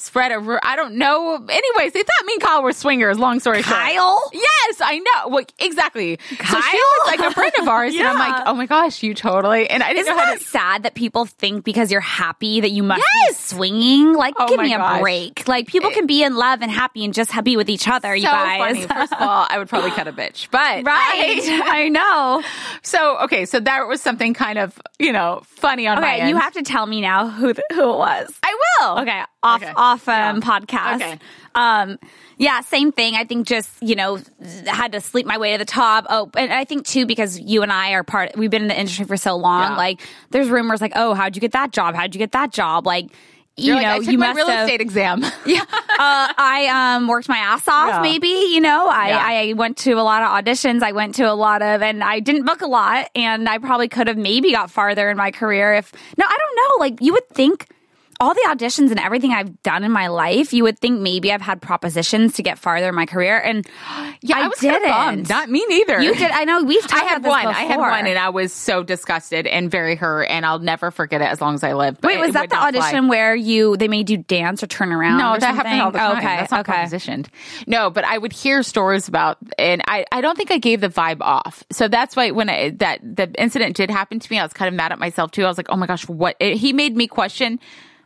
Spread 0.00 0.30
a 0.30 0.38
ru- 0.38 0.60
I 0.62 0.76
don't 0.76 0.94
know. 0.94 1.34
Anyways, 1.34 1.92
they 1.92 2.02
thought 2.04 2.24
me 2.26 2.34
and 2.34 2.42
Kyle 2.42 2.62
were 2.62 2.72
swingers. 2.72 3.18
Long 3.18 3.40
story 3.40 3.62
short, 3.62 3.76
Kyle? 3.76 4.30
Yes, 4.32 4.80
I 4.80 4.98
know. 5.00 5.28
Well, 5.28 5.44
exactly. 5.58 6.18
So 6.28 6.34
she 6.34 6.36
Kyle? 6.36 6.62
was 6.62 7.06
like 7.18 7.30
a 7.30 7.34
friend 7.34 7.52
of 7.60 7.66
ours, 7.68 7.94
and 7.96 8.06
I'm 8.06 8.16
like, 8.30 8.42
oh 8.46 8.54
my 8.54 8.66
gosh, 8.66 9.02
you 9.02 9.12
totally. 9.12 9.68
And 9.68 9.82
I 9.82 9.88
didn't 9.88 10.02
Isn't 10.02 10.16
know 10.16 10.22
how 10.24 10.34
to. 10.34 10.40
sad 10.40 10.82
that 10.84 10.94
people 10.94 11.26
think 11.26 11.64
because 11.64 11.90
you're 11.90 12.00
happy 12.00 12.60
that 12.60 12.70
you 12.70 12.84
must 12.84 13.02
Yes! 13.26 13.50
be 13.50 13.56
swinging? 13.56 14.14
Like, 14.14 14.34
Oh 14.38 14.46
give 14.48 14.60
me 14.60 14.72
a 14.72 14.78
gosh. 14.78 15.00
break. 15.00 15.48
Like, 15.48 15.66
people 15.66 15.90
can 15.90 16.06
be 16.06 16.22
in 16.22 16.36
love 16.36 16.62
and 16.62 16.70
happy 16.70 17.04
and 17.04 17.12
just 17.12 17.32
be 17.42 17.56
with 17.56 17.68
each 17.68 17.88
other, 17.88 18.14
you 18.14 18.22
guys. 18.22 18.76
funny. 18.76 18.86
First 18.86 19.12
of 19.12 19.20
all, 19.20 19.46
I 19.50 19.58
would 19.58 19.68
probably 19.68 19.90
cut 19.90 20.06
a 20.06 20.12
bitch, 20.12 20.46
but 20.52 20.84
right. 20.84 20.84
I- 20.86 21.78
I 21.84 21.88
know. 21.88 22.42
so 22.82 23.18
okay, 23.24 23.46
so 23.46 23.58
that 23.60 23.88
was 23.88 24.00
something 24.00 24.32
kind 24.34 24.58
of 24.58 24.78
you 25.00 25.12
know 25.12 25.42
funny 25.44 25.86
on 25.88 26.00
my 26.00 26.14
Okay, 26.14 26.20
end. 26.20 26.30
you 26.30 26.36
have 26.36 26.52
to 26.54 26.62
tell 26.62 26.86
me 26.86 27.00
now 27.00 27.28
who 27.28 27.52
th- 27.52 27.64
who 27.72 27.92
it 27.92 27.96
was. 27.98 28.32
I 28.42 28.56
will. 28.80 28.98
Okay, 29.00 29.22
off 29.42 29.62
Okay. 29.62 29.72
off 29.76 30.08
um, 30.08 30.36
Yeah. 30.36 30.40
podcast. 30.40 30.96
Okay. 30.96 31.18
Um, 31.54 31.98
yeah, 32.38 32.60
same 32.60 32.92
thing. 32.92 33.14
I 33.14 33.24
think 33.24 33.46
just 33.46 33.70
you 33.80 33.94
know 33.96 34.18
had 34.66 34.92
to 34.92 35.00
sleep 35.00 35.26
my 35.26 35.38
way 35.38 35.52
to 35.52 35.58
the 35.58 35.64
top. 35.64 36.06
Oh, 36.08 36.30
and 36.36 36.52
I 36.52 36.64
think 36.64 36.86
too 36.86 37.06
because 37.06 37.38
you 37.38 37.62
and 37.62 37.72
I 37.72 37.92
are 37.92 38.04
part. 38.04 38.36
We've 38.36 38.50
been 38.50 38.62
in 38.62 38.68
the 38.68 38.78
industry 38.78 39.04
for 39.04 39.16
so 39.16 39.36
long. 39.36 39.72
Yeah. 39.72 39.76
Like, 39.76 40.00
there's 40.30 40.48
rumors 40.48 40.80
like, 40.80 40.92
oh, 40.94 41.14
how'd 41.14 41.36
you 41.36 41.40
get 41.40 41.52
that 41.52 41.72
job? 41.72 41.94
How'd 41.94 42.14
you 42.14 42.18
get 42.18 42.32
that 42.32 42.52
job? 42.52 42.86
Like. 42.86 43.10
You 43.60 43.72
You're 43.72 43.74
like, 43.74 43.86
know, 43.86 43.92
I 43.94 43.98
took 43.98 44.12
you 44.12 44.18
my 44.18 44.32
real 44.34 44.46
have, 44.46 44.68
estate 44.68 44.80
exam. 44.80 45.20
Yeah, 45.44 45.62
uh, 45.62 45.64
I 45.98 46.94
um, 46.94 47.08
worked 47.08 47.28
my 47.28 47.38
ass 47.38 47.66
off. 47.66 47.88
Yeah. 47.88 48.02
Maybe 48.02 48.28
you 48.28 48.60
know, 48.60 48.86
I. 48.88 49.48
I 49.48 49.52
went 49.54 49.78
to 49.78 49.94
a 49.94 50.02
lot 50.02 50.22
of 50.22 50.28
auditions. 50.28 50.84
I 50.84 50.92
went 50.92 51.16
to 51.16 51.24
a 51.24 51.34
lot 51.34 51.60
of, 51.60 51.82
and 51.82 52.04
I 52.04 52.20
didn't 52.20 52.44
book 52.44 52.60
a 52.60 52.68
lot. 52.68 53.10
And 53.16 53.48
I 53.48 53.58
probably 53.58 53.88
could 53.88 54.06
have 54.06 54.16
maybe 54.16 54.52
got 54.52 54.70
farther 54.70 55.10
in 55.10 55.16
my 55.16 55.32
career 55.32 55.74
if. 55.74 55.92
No, 56.16 56.24
I 56.24 56.36
don't 56.38 56.56
know. 56.56 56.84
Like 56.84 57.00
you 57.00 57.12
would 57.14 57.28
think. 57.30 57.66
All 58.20 58.34
the 58.34 58.44
auditions 58.48 58.90
and 58.90 58.98
everything 58.98 59.32
I've 59.32 59.62
done 59.62 59.84
in 59.84 59.92
my 59.92 60.08
life, 60.08 60.52
you 60.52 60.64
would 60.64 60.78
think 60.78 61.00
maybe 61.00 61.32
I've 61.32 61.40
had 61.40 61.62
propositions 61.62 62.34
to 62.34 62.42
get 62.42 62.58
farther 62.58 62.88
in 62.88 62.94
my 62.94 63.06
career, 63.06 63.38
and 63.38 63.66
Yeah, 64.22 64.38
I, 64.38 64.44
I 64.44 64.48
was 64.48 64.58
didn't. 64.58 64.88
bummed. 64.88 65.28
Not 65.28 65.48
me 65.48 65.64
neither. 65.68 66.00
you 66.02 66.14
did. 66.14 66.30
I 66.30 66.44
know 66.44 66.62
we've 66.64 66.84
I 66.92 67.04
had 67.04 67.24
one. 67.24 67.46
I 67.46 67.62
had 67.62 67.78
one, 67.78 68.06
and 68.06 68.18
I 68.18 68.30
was 68.30 68.52
so 68.52 68.82
disgusted 68.82 69.46
and 69.46 69.70
very 69.70 69.94
hurt, 69.94 70.24
and 70.24 70.44
I'll 70.44 70.58
never 70.58 70.90
forget 70.90 71.20
it 71.20 71.26
as 71.26 71.40
long 71.40 71.54
as 71.54 71.62
I 71.62 71.74
live. 71.74 71.98
Wait, 72.02 72.18
was 72.18 72.32
that 72.32 72.50
the 72.50 72.56
not 72.56 72.74
fly. 72.74 72.80
audition 72.88 73.08
where 73.08 73.36
you 73.36 73.76
they 73.76 73.88
made 73.88 74.10
you 74.10 74.16
dance 74.18 74.62
or 74.62 74.66
turn 74.66 74.92
around? 74.92 75.18
No, 75.18 75.36
that 75.38 75.54
happened 75.54 75.80
all 75.80 75.90
the 75.92 75.98
something? 75.98 76.20
time. 76.20 76.24
Okay, 76.26 76.36
That's 76.40 76.50
not 76.50 76.68
okay. 76.68 76.72
propositioned. 76.72 77.26
No, 77.66 77.90
but 77.90 78.04
I 78.04 78.18
would 78.18 78.32
hear 78.32 78.62
stories 78.64 79.06
about, 79.06 79.38
and 79.58 79.82
I, 79.86 80.04
I 80.10 80.20
don't 80.22 80.36
think 80.36 80.50
I 80.50 80.58
gave 80.58 80.80
the 80.80 80.88
vibe 80.88 81.18
off. 81.20 81.62
So 81.70 81.86
that's 81.86 82.16
why 82.16 82.32
when 82.32 82.48
I, 82.50 82.70
that 82.78 83.00
the 83.02 83.30
incident 83.40 83.76
did 83.76 83.90
happen 83.90 84.18
to 84.18 84.32
me, 84.32 84.38
I 84.38 84.42
was 84.42 84.52
kind 84.52 84.68
of 84.68 84.74
mad 84.74 84.90
at 84.90 84.98
myself 84.98 85.30
too. 85.30 85.44
I 85.44 85.48
was 85.48 85.56
like, 85.56 85.68
oh 85.70 85.76
my 85.76 85.86
gosh, 85.86 86.08
what? 86.08 86.36
It, 86.40 86.56
he 86.56 86.72
made 86.72 86.96
me 86.96 87.06
question 87.06 87.60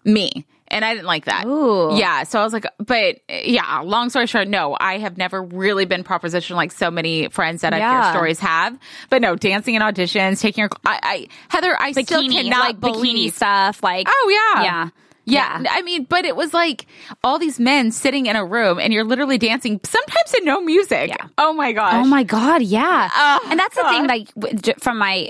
me. 0.04 0.46
And 0.68 0.86
I 0.86 0.94
didn't 0.94 1.06
like 1.06 1.26
that. 1.26 1.44
Ooh. 1.44 1.90
Yeah. 1.98 2.22
So 2.22 2.40
I 2.40 2.44
was 2.44 2.54
like, 2.54 2.64
but 2.78 3.18
yeah, 3.28 3.80
long 3.80 4.08
story 4.08 4.26
short, 4.26 4.48
no, 4.48 4.74
I 4.80 4.96
have 4.98 5.18
never 5.18 5.42
really 5.42 5.84
been 5.84 6.02
propositioned 6.02 6.56
like 6.56 6.72
so 6.72 6.90
many 6.90 7.28
friends 7.28 7.60
that 7.60 7.74
I 7.74 7.78
Yeah. 7.78 8.04
hear 8.04 8.12
stories 8.12 8.38
have. 8.40 8.78
But 9.10 9.20
no, 9.20 9.36
dancing 9.36 9.74
in 9.74 9.82
auditions, 9.82 10.40
taking 10.40 10.62
your, 10.62 10.70
I, 10.86 10.98
I 11.02 11.28
Heather, 11.54 11.76
I 11.78 11.92
still 11.92 12.22
Bikini, 12.22 12.44
cannot 12.44 12.60
like 12.60 12.80
believe 12.80 13.32
bikini 13.32 13.34
stuff, 13.34 13.82
like 13.82 14.06
Oh 14.08 14.52
yeah. 14.56 14.62
yeah. 14.62 14.88
Yeah. 15.24 15.60
Yeah. 15.60 15.70
I 15.72 15.82
mean, 15.82 16.04
but 16.04 16.24
it 16.24 16.34
was 16.36 16.54
like 16.54 16.86
all 17.22 17.38
these 17.38 17.60
men 17.60 17.92
sitting 17.92 18.24
in 18.26 18.34
a 18.34 18.44
room 18.44 18.80
and 18.80 18.94
you're 18.94 19.04
literally 19.04 19.36
dancing, 19.38 19.78
sometimes 19.84 20.30
to 20.32 20.40
no 20.44 20.62
music. 20.62 21.10
Yeah. 21.10 21.28
Oh 21.36 21.52
my 21.52 21.72
gosh. 21.72 21.94
Oh 21.94 22.06
my 22.06 22.22
god, 22.24 22.62
yeah. 22.62 23.10
Oh, 23.14 23.46
and 23.50 23.60
that's 23.60 23.76
the 23.76 23.84
thing, 23.84 24.06
like 24.06 24.80
from 24.80 24.96
my, 24.98 25.28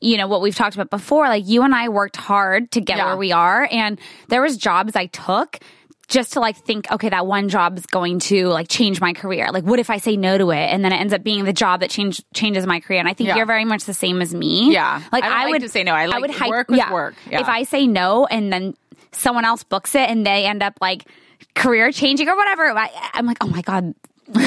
you 0.00 0.16
know, 0.16 0.26
what 0.26 0.40
we've 0.40 0.54
talked 0.54 0.74
about 0.74 0.90
before. 0.90 1.28
Like 1.28 1.46
you 1.46 1.62
and 1.62 1.74
I 1.74 1.88
worked 1.88 2.16
hard 2.16 2.70
to 2.72 2.80
get 2.80 2.96
Yeah. 2.98 3.06
where 3.06 3.16
we 3.16 3.32
are, 3.32 3.68
and 3.70 3.98
there 4.28 4.42
was 4.42 4.56
jobs 4.56 4.96
I 4.96 5.06
took 5.06 5.58
just 6.08 6.34
to 6.34 6.40
like 6.40 6.56
think, 6.58 6.90
okay, 6.92 7.08
that 7.08 7.26
one 7.26 7.48
job 7.48 7.76
is 7.76 7.84
going 7.86 8.20
to 8.20 8.46
like 8.46 8.68
change 8.68 9.00
my 9.00 9.12
career. 9.12 9.48
Like, 9.50 9.64
what 9.64 9.80
if 9.80 9.90
I 9.90 9.98
say 9.98 10.16
no 10.16 10.38
to 10.38 10.50
it, 10.52 10.56
and 10.72 10.84
then 10.84 10.92
it 10.92 10.96
ends 10.96 11.12
up 11.12 11.22
being 11.24 11.44
the 11.44 11.52
job 11.52 11.80
that 11.80 11.90
change 11.90 12.22
changes 12.32 12.64
my 12.64 12.78
career? 12.80 13.00
And 13.00 13.08
I 13.08 13.12
think 13.14 13.28
Yeah. 13.28 13.36
you're 13.36 13.46
very 13.46 13.64
much 13.64 13.84
the 13.84 13.94
same 13.94 14.22
as 14.22 14.32
me. 14.34 14.72
Yeah. 14.72 15.02
like 15.12 15.24
I 15.24 15.28
don't 15.28 15.38
like 15.44 15.50
would 15.52 15.62
to 15.62 15.68
say 15.68 15.82
no. 15.82 15.92
I 15.92 16.06
like 16.06 16.20
would 16.20 16.30
hype- 16.30 16.48
work 16.48 16.68
with 16.68 16.78
yeah. 16.78 16.92
work. 16.92 17.14
Yeah. 17.30 17.40
If 17.40 17.48
I 17.48 17.64
say 17.64 17.86
no, 17.86 18.24
and 18.26 18.52
then 18.52 18.74
someone 19.12 19.44
else 19.44 19.64
books 19.64 19.94
it, 19.94 20.08
and 20.08 20.24
they 20.24 20.46
end 20.46 20.62
up 20.62 20.74
like 20.80 21.04
career 21.54 21.90
changing 21.90 22.28
or 22.28 22.36
whatever, 22.36 22.70
I, 22.70 22.88
I'm 23.14 23.26
like, 23.26 23.38
oh 23.42 23.48
my 23.48 23.62
god. 23.62 23.94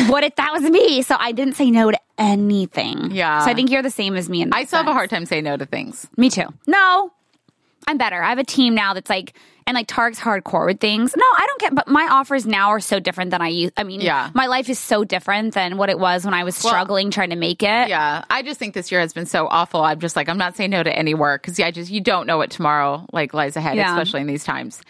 What 0.09 0.24
if 0.24 0.36
that 0.36 0.51
was 0.51 0.63
me? 0.63 1.01
So 1.01 1.15
I 1.17 1.31
didn't 1.31 1.53
say 1.55 1.71
no 1.71 1.91
to 1.91 2.00
anything. 2.17 3.12
Yeah. 3.12 3.45
So 3.45 3.51
I 3.51 3.53
think 3.53 3.71
you're 3.71 3.81
the 3.81 3.89
same 3.89 4.15
as 4.15 4.29
me. 4.29 4.45
I 4.51 4.65
still 4.65 4.79
have 4.79 4.88
a 4.88 4.93
hard 4.93 5.09
time 5.09 5.25
saying 5.25 5.43
no 5.43 5.57
to 5.57 5.65
things. 5.65 6.07
Me 6.17 6.29
too. 6.29 6.45
No, 6.67 7.12
I'm 7.88 7.98
better. 7.98 8.21
I 8.21 8.29
have 8.29 8.39
a 8.39 8.43
team 8.43 8.75
now 8.75 8.93
that's 8.93 9.09
like, 9.09 9.33
and 9.65 9.75
like 9.75 9.88
Tarek's 9.88 10.19
hardcore 10.19 10.65
with 10.65 10.79
things. 10.79 11.15
No, 11.15 11.24
I 11.24 11.45
don't 11.48 11.62
get, 11.62 11.75
but 11.75 11.88
my 11.88 12.07
offers 12.09 12.45
now 12.45 12.69
are 12.69 12.79
so 12.79 13.00
different 13.00 13.29
than 13.31 13.41
I 13.41 13.50
used. 13.50 13.74
I 13.77 13.83
mean, 13.83 14.01
Yeah. 14.01 14.31
my 14.33 14.48
life 14.48 14.67
is 14.67 14.79
so 14.79 15.03
different 15.03 15.53
than 15.53 15.77
what 15.77 15.89
it 15.89 16.00
was 16.00 16.25
when 16.25 16.33
I 16.33 16.43
was 16.43 16.55
struggling 16.55 17.12
trying 17.12 17.29
to 17.29 17.36
make 17.36 17.62
it. 17.62 17.88
Yeah. 17.89 18.25
I 18.29 18.41
just 18.41 18.59
think 18.59 18.74
this 18.74 18.91
year 18.91 19.00
has 19.00 19.13
been 19.13 19.27
so 19.27 19.48
awful. 19.48 19.81
I'm 19.83 20.00
just 20.00 20.15
like, 20.15 20.27
I'm 20.27 20.39
not 20.39 20.55
saying 20.55 20.71
no 20.71 20.81
to 20.81 20.91
any 20.98 21.13
work 21.13 21.41
because 21.43 21.59
yeah, 21.59 21.67
I 21.67 21.71
just, 21.71 21.91
you 21.91 22.01
don't 22.01 22.25
know 22.25 22.38
what 22.38 22.50
tomorrow 22.50 23.05
like 23.13 23.33
lies 23.33 23.55
ahead, 23.55 23.77
Yeah. 23.77 23.91
especially 23.93 24.21
in 24.21 24.27
these 24.27 24.43
times. 24.43 24.81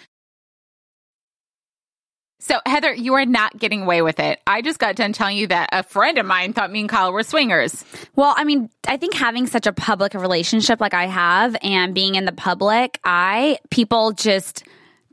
So, 2.42 2.58
Heather, 2.66 2.94
you 2.94 3.16
are 3.16 3.26
not 3.26 3.58
getting 3.58 3.82
away 3.82 4.02
with 4.02 4.20
it. 4.20 4.40
I 4.48 4.62
just 4.62 4.80
got 4.80 4.96
done 4.96 5.12
telling 5.12 5.38
you 5.38 5.48
that 5.48 5.70
a 5.74 5.84
friend 5.84 6.18
of 6.18 6.26
mine 6.26 6.54
thought 6.54 6.72
me 6.72 6.80
and 6.80 6.90
Kyle 6.90 7.12
were 7.12 7.24
swingers. 7.24 7.84
Well, 8.16 8.34
I 8.36 8.46
mean, 8.46 8.70
I 8.88 8.96
think 8.96 9.14
having 9.14 9.46
such 9.46 9.68
a 9.68 9.74
public 9.74 10.14
relationship 10.14 10.80
like 10.80 10.94
I 10.94 11.06
have 11.06 11.58
and 11.62 11.94
being 11.94 12.16
in 12.16 12.24
the 12.24 12.32
public 12.32 13.00
eye, 13.04 13.60
people 13.70 14.14
just, 14.14 14.64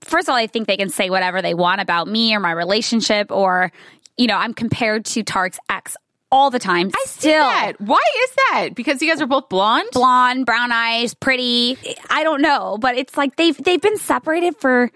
first 0.03 0.29
of 0.29 0.33
all, 0.33 0.39
I 0.39 0.47
think 0.47 0.69
they 0.69 0.77
can 0.77 0.89
say 0.89 1.11
whatever 1.11 1.43
they 1.43 1.53
want 1.55 1.81
about 1.81 2.07
me 2.07 2.33
or 2.33 2.39
my 2.39 2.53
relationship 2.53 3.33
or, 3.33 3.73
you 4.17 4.29
know, 4.29 4.37
I'm 4.37 4.55
compared 4.55 5.05
to 5.07 5.25
Tarek's 5.25 5.59
ex 5.69 5.97
all 6.31 6.51
the 6.51 6.61
time. 6.61 6.91
I 6.95 7.05
still. 7.07 7.43
That. 7.43 7.73
Why 7.81 8.03
is 8.25 8.31
that? 8.35 8.69
Because 8.75 9.03
you 9.03 9.11
guys 9.11 9.21
are 9.21 9.27
both 9.27 9.49
blonde? 9.49 9.89
blonde, 9.93 10.47
brown 10.47 10.71
eyes, 10.71 11.15
pretty. 11.15 11.77
I 12.09 12.23
don't 12.23 12.41
know, 12.41 12.79
but 12.81 12.97
it's 12.97 13.17
like 13.17 13.37
they've 13.37 13.57
they've 13.57 13.81
been 13.81 13.99
separated 13.99 14.57
for 14.59 14.91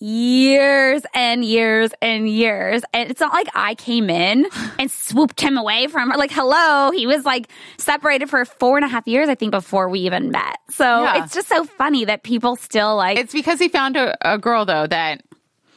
years 0.00 1.02
and 1.14 1.44
years 1.44 1.90
and 2.02 2.28
years. 2.28 2.82
And 2.92 3.10
it's 3.10 3.20
not 3.20 3.32
like 3.32 3.48
I 3.54 3.74
came 3.74 4.10
in 4.10 4.46
and 4.78 4.90
swooped 4.90 5.40
him 5.40 5.56
away 5.56 5.86
from 5.86 6.10
her. 6.10 6.16
Like, 6.16 6.30
hello, 6.32 6.90
he 6.90 7.06
was 7.06 7.24
like 7.24 7.48
separated 7.78 8.28
for 8.30 8.44
four 8.44 8.76
and 8.76 8.84
a 8.84 8.88
half 8.88 9.06
years, 9.06 9.28
I 9.28 9.34
think, 9.34 9.50
before 9.52 9.88
we 9.88 10.00
even 10.00 10.30
met. 10.30 10.56
So 10.70 10.84
Yeah. 10.84 11.24
it's 11.24 11.34
just 11.34 11.48
so 11.48 11.64
funny 11.64 12.06
that 12.06 12.22
people 12.22 12.56
still 12.56 12.96
like. 12.96 13.18
It's 13.18 13.32
because 13.32 13.58
he 13.58 13.68
found 13.68 13.96
a, 13.96 14.16
a 14.34 14.38
girl 14.38 14.64
though 14.64 14.86
that. 14.86 15.22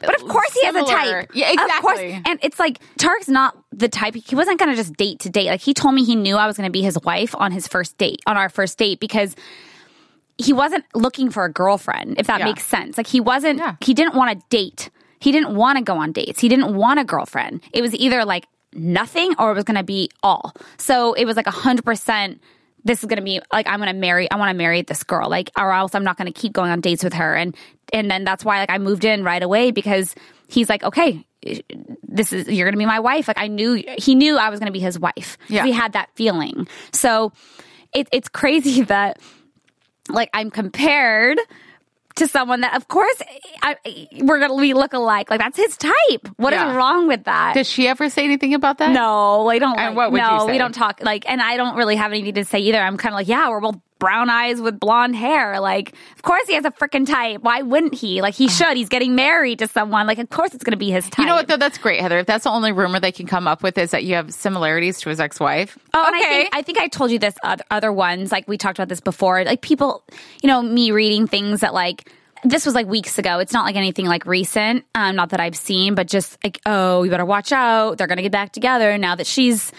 but 0.01 0.15
of 0.21 0.27
course 0.27 0.53
he 0.53 0.65
has 0.65 0.75
a 0.75 0.79
similar- 0.86 1.21
type. 1.23 1.31
Yeah, 1.33 1.51
Of 1.51 1.81
course. 1.81 1.99
exactly. 1.99 2.31
And 2.31 2.39
it's 2.43 2.59
like 2.59 2.79
Tarek's 2.97 3.29
not 3.29 3.57
the 3.71 3.89
type. 3.89 4.15
He 4.15 4.36
wasn't 4.36 4.59
going 4.59 4.69
to 4.71 4.75
just 4.75 4.93
date 4.93 5.19
to 5.19 5.29
date. 5.29 5.47
Like 5.49 5.62
he 5.62 5.73
told 5.73 5.95
me 5.95 6.03
he 6.03 6.15
knew 6.15 6.36
I 6.38 6.47
was 6.47 6.57
going 6.57 6.67
to 6.67 6.71
be 6.71 6.81
his 6.81 6.97
wife 7.03 7.36
on 7.38 7.51
his 7.51 7.67
first 7.67 7.97
date, 7.97 8.21
on 8.25 8.38
our 8.38 8.49
first 8.49 8.77
date, 8.77 8.99
because 8.99 9.36
he 10.38 10.54
wasn't 10.54 10.84
looking 10.96 11.30
for 11.30 11.46
a 11.46 11.52
girlfriend, 11.52 12.15
if 12.19 12.28
that 12.28 12.39
Yeah. 12.39 12.46
makes 12.46 12.65
sense. 12.65 12.98
Like 12.98 13.08
he 13.08 13.19
wasn't, 13.19 13.60
Yeah. 13.60 13.76
he 13.82 13.93
didn't 13.93 14.15
want 14.15 14.39
to 14.39 14.46
date. 14.50 14.89
He 15.19 15.32
didn't 15.32 15.56
want 15.56 15.78
to 15.78 15.84
go 15.84 15.96
on 15.98 16.12
dates. 16.12 16.39
He 16.39 16.50
didn't 16.50 16.76
want 16.76 17.00
a 17.00 17.04
girlfriend. 17.06 17.62
It 17.72 17.82
was 17.82 17.93
either 17.96 18.26
like 18.26 18.46
nothing 18.74 19.36
or 19.39 19.52
it 19.52 19.56
was 19.56 19.63
going 19.63 19.78
to 19.78 19.84
be 19.84 20.10
all. 20.22 20.54
So 20.78 21.13
it 21.13 21.26
was 21.26 21.36
like 21.38 21.48
a 21.48 21.52
hundred 21.52 21.86
percent. 21.86 22.41
This 22.84 23.00
is 23.00 23.06
going 23.06 23.17
to 23.19 23.24
be 23.24 23.39
like 23.54 23.65
I'm 23.67 23.80
going 23.80 23.93
to 23.93 23.98
marry. 23.98 24.30
I 24.30 24.36
want 24.36 24.50
to 24.50 24.58
marry 24.58 24.82
this 24.82 25.04
girl, 25.04 25.30
like, 25.30 25.50
or 25.58 25.72
else 25.72 25.96
I'm 25.96 26.04
not 26.04 26.17
going 26.17 26.26
to 26.32 26.38
keep 26.38 26.52
going 26.52 26.69
on 26.72 26.82
dates 26.82 27.04
with 27.04 27.13
her. 27.13 27.34
And 27.36 27.56
and 27.93 28.12
then 28.12 28.26
that's 28.26 28.43
why 28.43 28.60
like 28.60 28.69
I 28.69 28.78
moved 28.80 29.06
in 29.06 29.24
right 29.24 29.41
away 29.41 29.72
because 29.72 30.13
he's 30.50 30.67
like, 30.67 30.84
okay, 30.84 31.26
this 32.04 32.34
is 32.34 32.50
you're 32.50 32.65
going 32.65 32.74
to 32.74 32.78
be 32.78 32.86
my 32.86 33.00
wife. 33.00 33.28
Like 33.30 33.38
I 33.39 33.48
knew 33.48 33.82
he 33.98 34.15
knew 34.15 34.38
I 34.38 34.50
was 34.50 34.60
going 34.60 34.67
to 34.67 34.74
be 34.74 34.80
his 34.82 35.00
wife. 35.00 35.38
Yeah. 35.48 35.63
he 35.63 35.72
had 35.72 35.93
that 35.93 36.10
feeling. 36.15 36.67
So 36.91 37.32
it, 37.93 38.10
it's 38.12 38.28
crazy 38.28 38.82
that 38.93 39.19
like 40.09 40.29
I'm 40.33 40.49
compared 40.51 41.39
to 42.15 42.27
someone 42.27 42.61
that, 42.61 42.75
of 42.75 42.87
course, 42.87 43.21
I, 43.63 43.75
we're 44.21 44.39
gonna 44.39 44.53
we 44.53 44.73
look 44.73 44.93
alike. 44.93 45.29
Like 45.31 45.39
that's 45.39 45.57
his 45.57 45.75
type. 45.77 46.27
What 46.37 46.53
is 46.53 46.59
Yeah. 46.59 46.75
wrong 46.75 47.07
with 47.07 47.23
that? 47.23 47.53
Does 47.55 47.67
she 47.67 47.87
ever 47.87 48.07
say 48.09 48.23
anything 48.23 48.53
about 48.53 48.77
that? 48.77 48.91
no, 48.91 49.47
I 49.49 49.57
don't. 49.57 49.79
And 49.79 49.95
Like, 49.95 49.95
what 49.95 50.11
would 50.11 50.21
you 50.21 50.27
no, 50.37 50.45
say? 50.45 50.51
we 50.51 50.57
don't 50.59 50.73
talk 50.75 50.99
like, 51.01 51.27
and 51.27 51.41
I 51.41 51.57
don't 51.57 51.75
really 51.75 51.95
have 51.95 52.11
anything 52.11 52.35
to 52.35 52.45
say 52.45 52.59
either. 52.59 52.79
I'm 52.79 52.97
kind 52.97 53.13
of 53.13 53.17
like, 53.17 53.27
yeah, 53.27 53.49
we're 53.49 53.61
both 53.61 53.77
brown 54.03 54.29
eyes 54.29 54.59
with 54.59 54.79
blonde 54.79 55.15
hair. 55.15 55.61
Like, 55.61 55.93
of 56.15 56.21
course 56.23 56.45
he 56.47 56.55
has 56.55 56.65
a 56.65 56.71
freaking 56.71 57.07
type. 57.07 57.41
Why 57.41 57.61
wouldn't 57.61 57.95
he? 57.95 58.21
Like, 58.21 58.33
he 58.33 58.49
should. 58.49 58.75
He's 58.75 58.89
getting 58.89 59.15
married 59.15 59.59
to 59.59 59.67
someone. 59.67 60.07
Like, 60.07 60.17
of 60.17 60.29
course 60.29 60.53
it's 60.53 60.63
gonna 60.63 60.75
be 60.75 60.91
his 60.91 61.05
type. 61.05 61.19
You 61.19 61.25
know 61.27 61.35
what 61.35 61.47
though? 61.47 61.57
That's 61.57 61.77
great, 61.77 62.01
Heather. 62.01 62.19
If 62.19 62.27
that's 62.27 62.43
the 62.43 62.49
only 62.49 62.73
rumor 62.73 62.99
they 62.99 63.13
can 63.13 63.27
come 63.27 63.47
up 63.47 63.63
with 63.63 63.77
is 63.77 63.91
that 63.91 64.03
you 64.03 64.15
have 64.15 64.33
similarities 64.33 64.99
to 65.01 65.09
his 65.09 65.21
ex-wife. 65.21 65.77
Oh, 65.93 66.03
and 66.05 66.15
I 66.15 66.19
think 66.19 66.49
I 66.53 66.61
think 66.63 66.77
I 66.79 66.87
told 66.87 67.11
you 67.11 67.19
this 67.19 67.35
other, 67.43 67.63
other 67.71 67.93
ones. 67.93 68.31
Like 68.31 68.45
we 68.47 68.57
talked 68.57 68.77
about 68.77 68.89
this 68.89 68.99
before. 68.99 69.45
Like 69.45 69.61
people, 69.61 70.03
you 70.41 70.47
know, 70.47 70.61
me 70.61 70.91
reading 70.91 71.25
things 71.27 71.61
that 71.61 71.73
like 71.73 72.09
this 72.43 72.65
was 72.65 72.75
like 72.75 72.87
weeks 72.87 73.17
ago. 73.17 73.39
It's 73.39 73.53
not 73.53 73.63
like 73.63 73.77
anything 73.77 74.05
like 74.05 74.25
recent. 74.25 74.83
Um, 74.95 75.15
not 75.15 75.29
that 75.29 75.39
I've 75.39 75.55
seen, 75.55 75.95
but 75.95 76.07
just 76.07 76.37
like 76.43 76.59
oh, 76.65 77.03
you 77.03 77.09
better 77.09 77.25
watch 77.25 77.53
out. 77.53 77.97
They're 77.97 78.07
gonna 78.07 78.21
get 78.21 78.33
back 78.33 78.51
together 78.51 78.97
now 78.97 79.15
that 79.15 79.27
she's, 79.27 79.71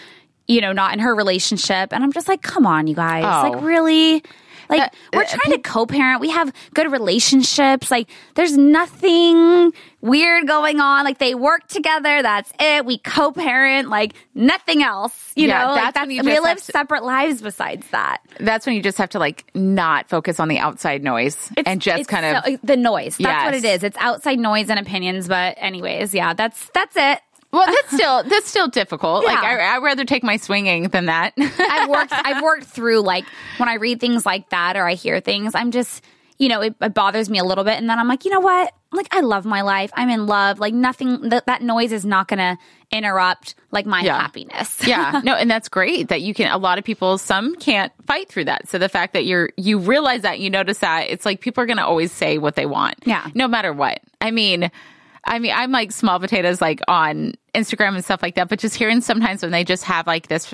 you 0.47 0.61
know, 0.61 0.71
not 0.73 0.93
in 0.93 0.99
her 0.99 1.13
relationship. 1.15 1.91
And 1.93 2.03
I'm 2.03 2.11
just 2.13 2.27
like, 2.27 2.41
come 2.41 2.65
on, 2.65 2.87
you 2.87 2.95
guys. 2.95 3.23
Oh. 3.25 3.49
Like 3.51 3.63
really. 3.63 4.23
Like 4.67 4.81
Uh, 4.81 4.89
we're 5.13 5.21
uh, 5.21 5.27
trying 5.27 5.53
to 5.55 5.59
co-parent. 5.59 6.21
We 6.21 6.31
have 6.31 6.51
good 6.73 6.91
relationships. 6.91 7.91
Like 7.91 8.09
there's 8.33 8.57
nothing 8.57 9.73
weird 10.01 10.47
going 10.47 10.79
on. 10.79 11.05
Like 11.05 11.19
they 11.19 11.35
work 11.35 11.67
together. 11.67 12.23
That's 12.23 12.51
it. 12.59 12.83
We 12.83 12.97
co-parent. 12.97 13.89
Like 13.89 14.13
nothing 14.33 14.81
else. 14.81 15.31
You 15.35 15.49
Yeah, 15.49 15.61
know, 15.61 15.67
like 15.73 15.75
that's 15.83 15.93
that's 15.93 16.07
when 16.07 16.15
you 16.15 16.23
we 16.23 16.39
live 16.39 16.57
to- 16.57 16.63
separate 16.63 17.03
lives 17.03 17.41
besides 17.43 17.87
that. 17.91 18.21
That's 18.39 18.65
when 18.65 18.75
you 18.75 18.81
just 18.81 18.97
have 18.97 19.09
to 19.11 19.19
like 19.19 19.45
not 19.53 20.09
focus 20.09 20.39
on 20.39 20.47
the 20.47 20.57
outside 20.57 21.03
noise 21.03 21.51
and 21.65 21.79
just 21.81 21.99
It's 22.01 22.09
kind 22.09 22.25
of 22.25 22.43
so- 22.45 22.57
the 22.63 22.77
noise. 22.77 23.17
That's 23.17 23.45
what 23.45 23.53
it 23.53 23.65
is. 23.65 23.83
It's 23.83 23.97
outside 23.97 24.39
noise 24.39 24.69
and 24.71 24.79
opinions. 24.79 25.27
But 25.27 25.57
anyways, 25.59 26.13
yeah, 26.15 26.33
that's 26.33 26.69
that's 26.73 26.95
it. 26.97 27.19
Well, 27.55 27.65
that's 27.65 27.93
still 27.95 28.23
that's 28.23 28.47
still 28.47 28.67
difficult. 28.67 29.23
Like 29.25 29.41
Yeah. 29.41 29.71
I, 29.71 29.75
I'd 29.77 29.83
rather 29.83 30.05
take 30.05 30.23
my 30.23 30.37
swinging 30.37 30.89
than 30.89 31.05
that. 31.05 31.33
I've 31.37 31.89
worked 31.95 32.11
I've 32.13 32.43
worked 32.43 32.65
through 32.65 33.01
like 33.01 33.25
when 33.57 33.69
I 33.69 33.75
read 33.75 33.99
things 33.99 34.25
like 34.25 34.49
that 34.49 34.75
or 34.77 34.87
I 34.87 34.93
hear 34.93 35.19
things, 35.19 35.55
I'm 35.55 35.71
just 35.71 36.03
you 36.37 36.49
know, 36.49 36.59
it, 36.61 36.75
it 36.81 36.93
bothers 36.93 37.29
me 37.29 37.39
a 37.39 37.45
little 37.45 37.63
bit 37.63 37.75
and 37.77 37.89
then 37.89 37.97
I'm 37.97 38.09
like, 38.09 38.25
you 38.25 38.31
know 38.31 38.41
what? 38.41 38.73
Like 38.91 39.07
I 39.15 39.21
love 39.21 39.45
my 39.45 39.61
life. 39.61 39.89
I'm 39.93 40.09
in 40.09 40.25
love. 40.25 40.59
Like 40.59 40.73
nothing 40.73 41.29
that 41.29 41.45
that 41.45 41.61
noise 41.61 41.93
is 41.93 42.05
not 42.05 42.27
gonna 42.27 42.57
interrupt 42.91 43.55
like 43.71 43.85
my 43.85 44.01
Yeah. 44.01 44.19
happiness. 44.19 44.79
yeah, 44.87 45.21
no, 45.23 45.33
and 45.33 45.49
that's 45.49 45.69
great 45.69 46.09
that 46.09 46.21
you 46.21 46.33
can. 46.33 46.51
A 46.51 46.57
lot 46.57 46.77
of 46.77 46.83
people, 46.83 47.17
some 47.17 47.55
can't 47.55 47.91
fight 48.05 48.27
through 48.29 48.45
that. 48.45 48.67
So 48.67 48.77
the 48.77 48.89
fact 48.89 49.13
that 49.13 49.25
you're 49.25 49.49
you 49.57 49.79
realize 49.79 50.21
that 50.23 50.39
you 50.41 50.49
notice 50.49 50.79
that 50.79 51.09
it's 51.09 51.25
like 51.25 51.39
people 51.39 51.63
are 51.63 51.67
going 51.67 51.77
to 51.77 51.85
always 51.85 52.11
say 52.11 52.37
what 52.37 52.55
they 52.55 52.65
want. 52.65 52.95
Yeah. 53.05 53.29
no 53.33 53.47
matter 53.47 53.71
what. 53.71 54.01
I 54.19 54.31
mean. 54.31 54.71
I 55.25 55.39
mean, 55.39 55.53
I'm 55.55 55.71
like 55.71 55.91
small 55.91 56.19
potatoes, 56.19 56.61
like 56.61 56.81
on 56.87 57.33
Instagram 57.53 57.95
and 57.95 58.03
stuff 58.03 58.21
like 58.21 58.35
that. 58.35 58.49
But 58.49 58.59
just 58.59 58.75
hearing 58.75 59.01
sometimes 59.01 59.41
when 59.41 59.51
they 59.51 59.63
just 59.63 59.83
have 59.85 60.07
like 60.07 60.27
this 60.27 60.53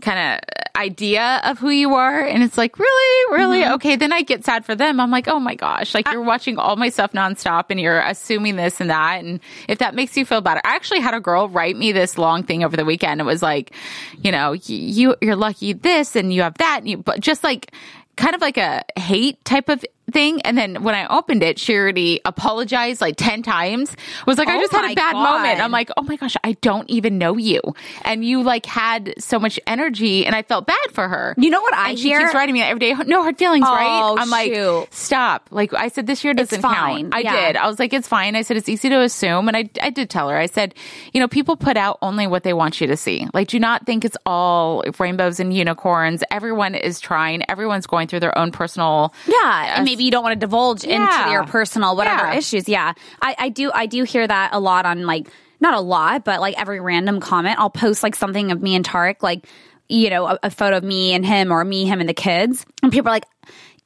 kind 0.00 0.18
of 0.18 0.40
idea 0.76 1.40
of 1.44 1.58
who 1.58 1.70
you 1.70 1.94
are. 1.94 2.20
And 2.20 2.42
it's 2.42 2.58
like, 2.58 2.78
really? 2.78 3.36
Really? 3.38 3.60
Mm-hmm. 3.60 3.74
Okay. 3.74 3.96
Then 3.96 4.12
I 4.12 4.22
get 4.22 4.44
sad 4.44 4.64
for 4.66 4.74
them. 4.74 4.98
I'm 5.00 5.10
like, 5.10 5.28
oh 5.28 5.38
my 5.38 5.54
gosh, 5.54 5.94
like 5.94 6.10
you're 6.10 6.22
watching 6.22 6.58
all 6.58 6.76
my 6.76 6.88
stuff 6.88 7.12
nonstop 7.12 7.66
and 7.70 7.80
you're 7.80 8.00
assuming 8.00 8.56
this 8.56 8.80
and 8.80 8.90
that. 8.90 9.24
And 9.24 9.40
if 9.68 9.78
that 9.78 9.94
makes 9.94 10.16
you 10.16 10.26
feel 10.26 10.40
better, 10.40 10.60
I 10.64 10.74
actually 10.74 11.00
had 11.00 11.14
a 11.14 11.20
girl 11.20 11.48
write 11.48 11.76
me 11.76 11.92
this 11.92 12.18
long 12.18 12.42
thing 12.42 12.64
over 12.64 12.76
the 12.76 12.84
weekend. 12.84 13.20
It 13.20 13.24
was 13.24 13.40
like, 13.42 13.72
you 14.20 14.32
know, 14.32 14.50
y- 14.50 14.60
you, 14.66 15.16
you're 15.22 15.36
lucky 15.36 15.72
this 15.72 16.16
and 16.16 16.32
you 16.34 16.42
have 16.42 16.58
that. 16.58 16.78
And 16.80 16.88
you, 16.88 16.96
but 16.98 17.20
just 17.20 17.44
like, 17.44 17.72
kind 18.16 18.34
of 18.34 18.40
like 18.40 18.56
a 18.58 18.84
hate 18.96 19.44
type 19.44 19.68
of 19.68 19.84
thing. 20.10 20.40
And 20.42 20.56
then 20.56 20.82
when 20.82 20.94
I 20.94 21.06
opened 21.06 21.42
it, 21.42 21.58
she 21.58 21.74
already 21.76 22.20
apologized 22.24 23.00
like 23.00 23.14
10 23.16 23.42
times. 23.42 23.96
Was 24.26 24.38
like, 24.38 24.48
I 24.48 24.56
Oh 24.56 24.60
just 24.60 24.72
had 24.72 24.90
a 24.90 24.94
bad 24.94 25.12
God. 25.12 25.22
moment. 25.24 25.60
I'm 25.60 25.70
like, 25.70 25.90
oh 25.96 26.02
my 26.02 26.16
gosh, 26.16 26.36
I 26.44 26.52
don't 26.60 26.88
even 26.90 27.18
know 27.18 27.36
you. 27.36 27.60
And 28.04 28.24
you 28.24 28.42
like 28.42 28.66
had 28.66 29.14
so 29.18 29.38
much 29.38 29.58
energy 29.66 30.26
and 30.26 30.34
I 30.34 30.42
felt 30.42 30.66
bad 30.66 30.90
for 30.92 31.08
her. 31.08 31.34
You 31.38 31.50
know 31.50 31.60
what 31.60 31.74
I 31.74 31.90
and 31.90 31.98
she 31.98 32.10
keeps 32.10 32.34
writing 32.34 32.52
me 32.54 32.62
every 32.62 32.80
day. 32.80 32.94
No 33.06 33.22
hard 33.22 33.38
feelings, 33.38 33.64
right? 33.66 34.02
Oh, 34.02 34.16
I'm 34.18 34.30
like, 34.30 34.52
shoot. 34.54 34.86
stop. 34.90 35.48
Like 35.50 35.72
I 35.74 35.88
said, 35.88 36.06
this 36.06 36.22
year 36.24 36.34
doesn't 36.34 36.60
count. 36.62 37.14
I 37.14 37.20
Yeah. 37.20 37.46
did. 37.46 37.56
I 37.56 37.66
was 37.66 37.78
like, 37.78 37.92
it's 37.92 38.06
fine. 38.08 38.36
I 38.36 38.42
said, 38.42 38.56
it's 38.56 38.68
easy 38.68 38.88
to 38.90 39.00
assume. 39.00 39.48
And 39.48 39.56
I, 39.56 39.68
I 39.82 39.90
did 39.90 40.10
tell 40.10 40.28
her, 40.28 40.36
I 40.36 40.46
said, 40.46 40.74
you 41.12 41.20
know, 41.20 41.28
people 41.28 41.56
put 41.56 41.76
out 41.76 41.98
only 42.02 42.26
what 42.26 42.42
they 42.42 42.52
want 42.52 42.80
you 42.80 42.86
to 42.88 42.96
see. 42.96 43.26
Like, 43.32 43.48
do 43.48 43.58
not 43.58 43.86
think 43.86 44.04
it's 44.04 44.16
all 44.26 44.84
rainbows 44.98 45.40
and 45.40 45.52
unicorns. 45.54 46.22
Everyone 46.30 46.74
is 46.74 47.00
trying. 47.00 47.42
Everyone's 47.50 47.86
going 47.86 48.08
through 48.08 48.20
their 48.20 48.36
own 48.38 48.52
personal. 48.52 49.14
Yeah, 49.26 49.76
and 49.78 49.93
maybe 49.94 50.04
you 50.04 50.10
don't 50.10 50.22
want 50.24 50.32
to 50.34 50.44
divulge 50.46 50.84
Yeah. 50.84 50.96
into 51.24 51.30
your 51.32 51.44
personal 51.44 51.94
whatever 51.96 52.26
Yeah. 52.26 52.34
issues. 52.34 52.68
Yeah, 52.68 52.92
I, 53.22 53.36
I 53.38 53.48
do. 53.48 53.70
I 53.72 53.86
do 53.86 54.02
hear 54.02 54.26
that 54.26 54.50
a 54.52 54.58
lot 54.60 54.86
on 54.86 55.06
like 55.06 55.28
not 55.60 55.74
a 55.74 55.80
lot, 55.80 56.24
but 56.24 56.40
like 56.40 56.58
every 56.60 56.80
random 56.80 57.20
comment, 57.20 57.58
I'll 57.60 57.70
post 57.70 58.02
like 58.02 58.16
something 58.16 58.50
of 58.50 58.60
me 58.60 58.74
and 58.74 58.84
Tarek, 58.84 59.22
like 59.22 59.46
you 59.88 60.10
know, 60.10 60.26
a, 60.26 60.38
a 60.44 60.50
photo 60.50 60.78
of 60.78 60.84
me 60.84 61.12
and 61.14 61.24
him, 61.24 61.52
or 61.52 61.62
me, 61.64 61.84
him, 61.84 62.00
and 62.00 62.08
the 62.08 62.14
kids, 62.14 62.64
and 62.82 62.90
people 62.90 63.08
are 63.10 63.12
like, 63.16 63.26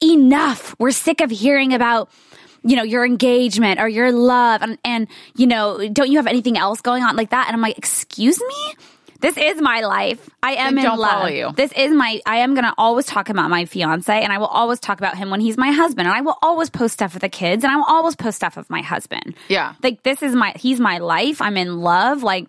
"Enough! 0.03 0.75
We're 0.79 0.93
sick 0.93 1.21
of 1.21 1.31
hearing 1.31 1.75
about." 1.75 2.09
You 2.65 2.75
know, 2.75 2.83
your 2.83 3.07
engagement 3.07 3.79
or 3.81 3.89
your 3.89 4.11
love, 4.11 4.63
and, 4.63 4.79
and 4.85 5.07
you 5.37 5.47
know, 5.47 5.89
don't 5.93 6.11
you 6.11 6.19
have 6.19 6.27
anything 6.27 6.59
else 6.59 6.81
going 6.81 7.05
on 7.05 7.15
like 7.17 7.31
that? 7.31 7.47
And 7.47 7.55
I'm 7.55 7.63
like, 7.63 7.79
excuse 7.79 8.39
me, 8.41 8.75
this 9.21 9.37
is 9.37 9.61
my 9.61 9.81
life. 9.81 10.31
I 10.43 10.53
am 10.53 10.75
Then 10.75 10.79
in 10.79 10.91
don't 10.91 10.99
love. 10.99 11.11
follow 11.11 11.27
you. 11.29 11.53
This 11.57 11.73
is 11.73 11.93
my, 11.93 12.21
I 12.27 12.39
am 12.39 12.55
going 12.55 12.65
to 12.65 12.75
always 12.79 13.07
talk 13.07 13.29
about 13.29 13.51
my 13.51 13.65
fiance 13.65 14.13
and 14.23 14.33
I 14.33 14.39
will 14.39 14.47
always 14.47 14.79
talk 14.81 14.99
about 14.99 15.17
him 15.17 15.31
when 15.31 15.41
he's 15.41 15.57
my 15.57 15.71
husband. 15.73 16.07
And 16.07 16.17
I 16.17 16.21
will 16.21 16.37
always 16.43 16.71
post 16.71 16.95
stuff 16.95 17.15
with 17.15 17.23
the 17.23 17.29
kids 17.29 17.65
and 17.65 17.73
I 17.73 17.77
will 17.77 17.87
always 17.89 18.15
post 18.17 18.37
stuff 18.37 18.57
of 18.57 18.69
my 18.71 18.81
husband. 18.83 19.35
Yeah. 19.49 19.75
Like 19.83 20.03
this 20.03 20.23
is 20.23 20.35
my, 20.35 20.53
he's 20.57 20.79
my 20.81 20.99
life. 20.99 21.43
I'm 21.43 21.57
in 21.57 21.81
love. 21.81 22.23
Like, 22.23 22.47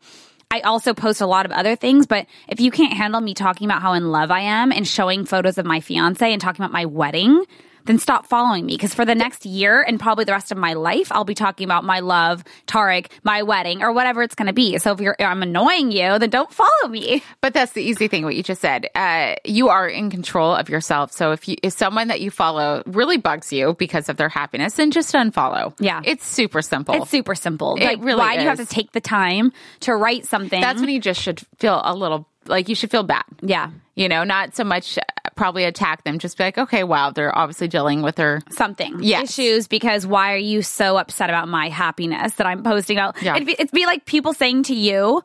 I 0.52 0.62
also 0.62 0.96
post 0.96 1.22
a 1.22 1.28
lot 1.28 1.46
of 1.46 1.52
other 1.52 1.76
things, 1.76 2.08
but 2.08 2.26
if 2.48 2.60
you 2.60 2.72
can't 2.72 2.94
handle 2.94 3.22
me 3.22 3.36
talking 3.36 3.66
about 3.70 3.84
how 3.84 3.94
in 3.94 4.10
love 4.12 4.32
I 4.32 4.40
am 4.42 4.72
and 4.72 4.88
showing 4.88 5.26
photos 5.26 5.60
of 5.60 5.66
my 5.68 5.80
fiance 5.80 6.32
and 6.32 6.42
talking 6.42 6.64
about 6.66 6.72
my 6.72 6.86
wedding, 6.86 7.46
then 7.90 7.98
stop 7.98 8.28
following 8.28 8.68
me. 8.68 8.74
Because 8.76 8.94
for 8.94 9.04
the 9.04 9.16
next 9.16 9.48
year 9.48 9.82
and 9.82 10.00
probably 10.00 10.24
the 10.24 10.32
rest 10.32 10.52
of 10.52 10.60
my 10.60 10.74
life, 10.74 11.12
I'll 11.12 11.24
be 11.24 11.34
talking 11.34 11.66
about 11.66 11.84
my 11.84 12.02
love, 12.02 12.44
Tarek, 12.68 13.08
my 13.24 13.42
wedding, 13.42 13.82
or 13.82 13.92
whatever 13.92 14.22
it's 14.22 14.36
going 14.36 14.46
to 14.46 14.54
be. 14.54 14.78
So 14.78 14.92
if 14.92 15.02
you're, 15.02 15.16
I'm 15.20 15.42
annoying 15.42 15.92
you, 15.92 16.20
then 16.20 16.30
don't 16.30 16.54
follow 16.54 16.88
me. 16.88 17.24
But 17.42 17.56
that's 17.56 17.72
the 17.72 17.82
easy 17.82 18.08
thing. 18.08 18.26
What 18.26 18.36
you 18.36 18.44
just 18.44 18.62
said, 18.62 18.88
uh, 18.94 19.36
you 19.44 19.70
are 19.70 19.88
in 19.88 20.12
control 20.12 20.54
of 20.54 20.70
yourself. 20.70 21.12
So 21.12 21.32
if 21.32 21.48
you, 21.48 21.56
if 21.64 21.74
someone 21.74 22.10
that 22.10 22.22
you 22.22 22.30
follow 22.30 22.84
really 22.86 23.18
bugs 23.18 23.52
you 23.52 23.74
because 23.80 24.08
of 24.08 24.18
their 24.18 24.30
happiness, 24.30 24.74
then 24.76 24.92
just 24.92 25.16
unfollow. 25.16 25.74
Yeah. 25.80 26.02
it's 26.06 26.28
super 26.28 26.62
simple. 26.62 26.94
It's 26.94 27.10
super 27.10 27.34
simple. 27.34 27.76
It 27.76 27.86
like, 27.86 28.04
really 28.04 28.20
why 28.20 28.36
do 28.36 28.44
you 28.44 28.50
have 28.50 28.60
to 28.60 28.68
take 28.68 28.92
the 28.92 29.02
time 29.02 29.52
to 29.80 29.96
write 29.96 30.28
something? 30.28 30.62
That's 30.62 30.80
when 30.80 30.90
you 30.90 31.02
just 31.02 31.20
should 31.20 31.42
feel 31.58 31.82
a 31.84 31.96
little 31.96 32.28
like 32.46 32.70
you 32.70 32.76
should 32.76 32.92
feel 32.92 33.04
bad. 33.04 33.24
yeah, 33.42 33.72
You 33.96 34.10
know, 34.10 34.24
not 34.24 34.56
so 34.56 34.64
much 34.64 34.98
probably 35.40 35.64
attack 35.64 36.04
them. 36.04 36.20
Just 36.20 36.38
be 36.38 36.44
like, 36.44 36.58
okay, 36.58 36.84
wow, 36.84 37.12
they're 37.12 37.36
obviously 37.36 37.70
dealing 37.70 38.02
with 38.02 38.16
their. 38.16 38.42
something. 38.52 38.98
Yes. 39.02 39.32
Issues 39.32 39.70
because 39.70 40.06
why 40.06 40.34
are 40.34 40.38
you 40.38 40.62
so 40.62 40.98
upset 40.98 41.30
about 41.30 41.48
my 41.48 41.70
happiness 41.70 42.34
that 42.36 42.46
I'm 42.46 42.62
posting 42.62 42.98
about? 42.98 43.22
Yeah. 43.22 43.36
It'd, 43.38 43.48
be, 43.48 43.54
it'd 43.54 43.72
be 43.72 43.86
like 43.86 44.04
people 44.06 44.34
saying 44.34 44.64
to 44.64 44.76
you, 44.76 45.24